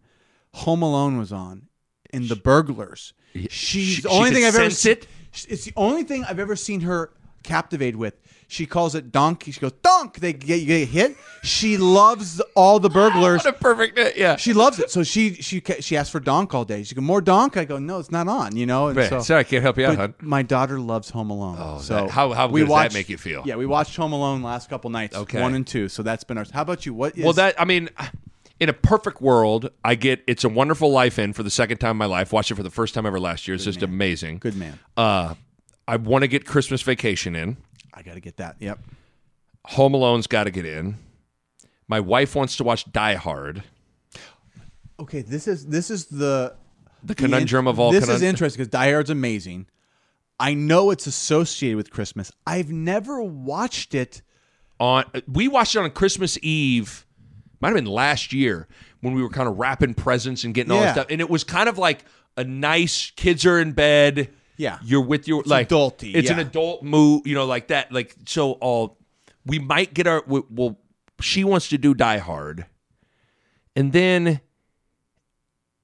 [0.55, 1.67] Home Alone was on,
[2.11, 3.13] and The Burglars.
[3.35, 4.91] She's she- the only she thing I've ever seen.
[4.93, 5.07] it?
[5.49, 7.11] It's the only thing I've ever seen her
[7.43, 8.15] captivated with.
[8.53, 9.45] She calls it donk.
[9.45, 10.19] She goes donk.
[10.19, 11.17] They get you get hit.
[11.41, 13.43] She loves all the burglars.
[13.45, 14.15] What a perfect hit.
[14.15, 14.35] yeah.
[14.35, 14.91] She loves it.
[14.91, 16.83] So she she she asked for donk all day.
[16.83, 17.57] She go more donk.
[17.57, 18.55] I go no, it's not on.
[18.55, 18.89] You know.
[18.89, 19.09] And Right.
[19.09, 20.13] so, Sorry, I can't help you out, hon.
[20.21, 21.57] my daughter loves Home Alone.
[21.59, 23.41] Oh, so that- how- how we good does that make you feel?
[23.43, 25.15] Yeah, we watched Home Alone last couple nights.
[25.17, 25.41] Okay.
[25.41, 25.89] one and two.
[25.89, 26.51] So that's been ours.
[26.51, 26.93] How about you?
[26.93, 27.89] What is Well, that I mean,
[28.59, 31.91] in a perfect world, I get "It's a Wonderful Life" in for the second time
[31.91, 32.31] in my life.
[32.31, 33.55] Watched it for the first time ever last year.
[33.55, 34.37] It's just amazing.
[34.37, 34.77] good man?
[34.95, 35.33] Uh,
[35.87, 37.57] I want to get Christmas Vacation in.
[37.93, 38.55] I got to get that.
[38.59, 38.79] Yep.
[39.67, 40.97] Home Alone's got to get in.
[41.87, 43.63] My wife wants to watch Die Hard.
[44.99, 46.55] Okay, this is this is the
[47.03, 47.91] The conundrum of all.
[47.91, 49.67] This is interesting because Die Hard's amazing.
[50.39, 52.31] I know it's associated with Christmas.
[52.47, 54.21] I've never watched it.
[54.79, 57.05] on we watched it on Christmas Eve.
[57.61, 58.67] Might have been last year
[59.01, 60.85] when we were kind of wrapping presents and getting all Yeah.
[60.87, 62.03] that stuff, and it was kind of like
[62.35, 63.11] a nice.
[63.15, 64.29] Kids are in bed.
[64.63, 64.79] Yeah.
[64.83, 67.91] you're with your like adulty, It's an adult move, you know, like that.
[67.91, 68.97] Like so, all
[69.45, 70.23] we might get our.
[70.25, 70.79] We, well,
[71.19, 72.65] she wants to do Die Hard,
[73.75, 74.41] and then.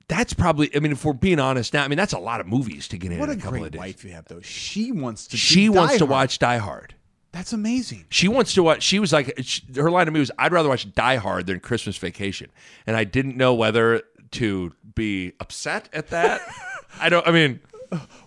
[0.07, 0.75] That's probably.
[0.75, 2.97] I mean, if we're being honest now, I mean that's a lot of movies to
[2.97, 3.19] get in.
[3.19, 3.79] What in a a couple of great days.
[3.79, 4.41] wife you have, though.
[4.41, 5.37] She wants to.
[5.37, 6.95] She wants to watch Die Hard.
[7.31, 8.05] That's amazing.
[8.09, 8.81] She wants to watch.
[8.81, 11.59] She was like, she, her line of me was, "I'd rather watch Die Hard than
[11.59, 12.49] Christmas Vacation,"
[12.87, 14.01] and I didn't know whether
[14.31, 16.41] to be upset at that.
[16.99, 17.27] I don't.
[17.27, 17.59] I mean,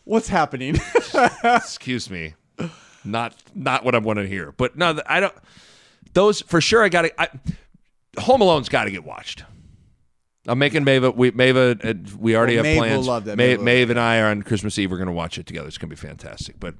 [0.04, 0.76] What's happening?
[1.44, 2.34] excuse me,
[3.04, 4.52] not not what I want to hear.
[4.52, 5.34] But no, I don't.
[6.14, 6.82] those for sure.
[6.82, 7.30] I got to.
[8.20, 9.44] Home Alone's got to get watched.
[10.46, 11.14] I'm making Mava.
[11.14, 11.84] We Mava.
[11.84, 13.06] uh, We already Well, have Maeve will plans.
[13.06, 13.36] love that.
[13.38, 14.90] Ma- Maeve Maeve and I are on Christmas Eve.
[14.90, 15.68] We're going to watch it together.
[15.68, 16.58] It's going to be fantastic.
[16.58, 16.74] But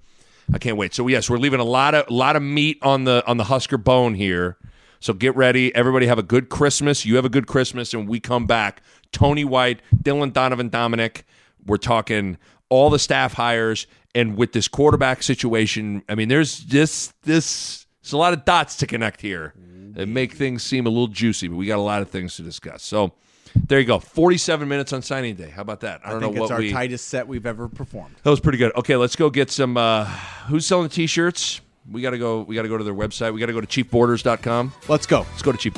[0.52, 0.94] I can't wait.
[0.94, 3.44] So yes, we're leaving a lot of a lot of meat on the on the
[3.44, 4.56] Husker bone here.
[5.00, 5.74] So get ready.
[5.74, 7.04] Everybody have a good Christmas.
[7.06, 8.82] You have a good Christmas, and we come back.
[9.12, 11.24] Tony White, Dylan Donovan, Dominic.
[11.64, 12.38] We're talking
[12.72, 17.86] all the staff hires, and with this quarterback situation, I mean, there's this this.
[18.02, 19.52] There's a lot of dots to connect here
[19.92, 22.42] that make things seem a little juicy, but we got a lot of things to
[22.42, 22.82] discuss.
[22.82, 23.12] So
[23.54, 23.98] there you go.
[24.00, 25.50] 47 minutes on signing day.
[25.50, 26.00] How about that?
[26.02, 26.72] I I don't think know it's what our we.
[26.72, 28.16] tightest set we've ever performed.
[28.22, 28.74] That was pretty good.
[28.74, 29.76] Okay, let's go get some.
[29.76, 30.06] Uh,
[30.48, 31.60] who's selling the t-shirts?
[31.90, 32.40] We gotta go.
[32.40, 33.34] We gotta go to their website.
[33.34, 34.72] We gotta go to cheapborders.com.
[34.88, 35.26] Let's go.
[35.30, 35.76] Let's go to cheap.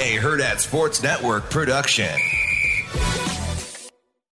[0.00, 2.14] A Hurrdat Sports Network production.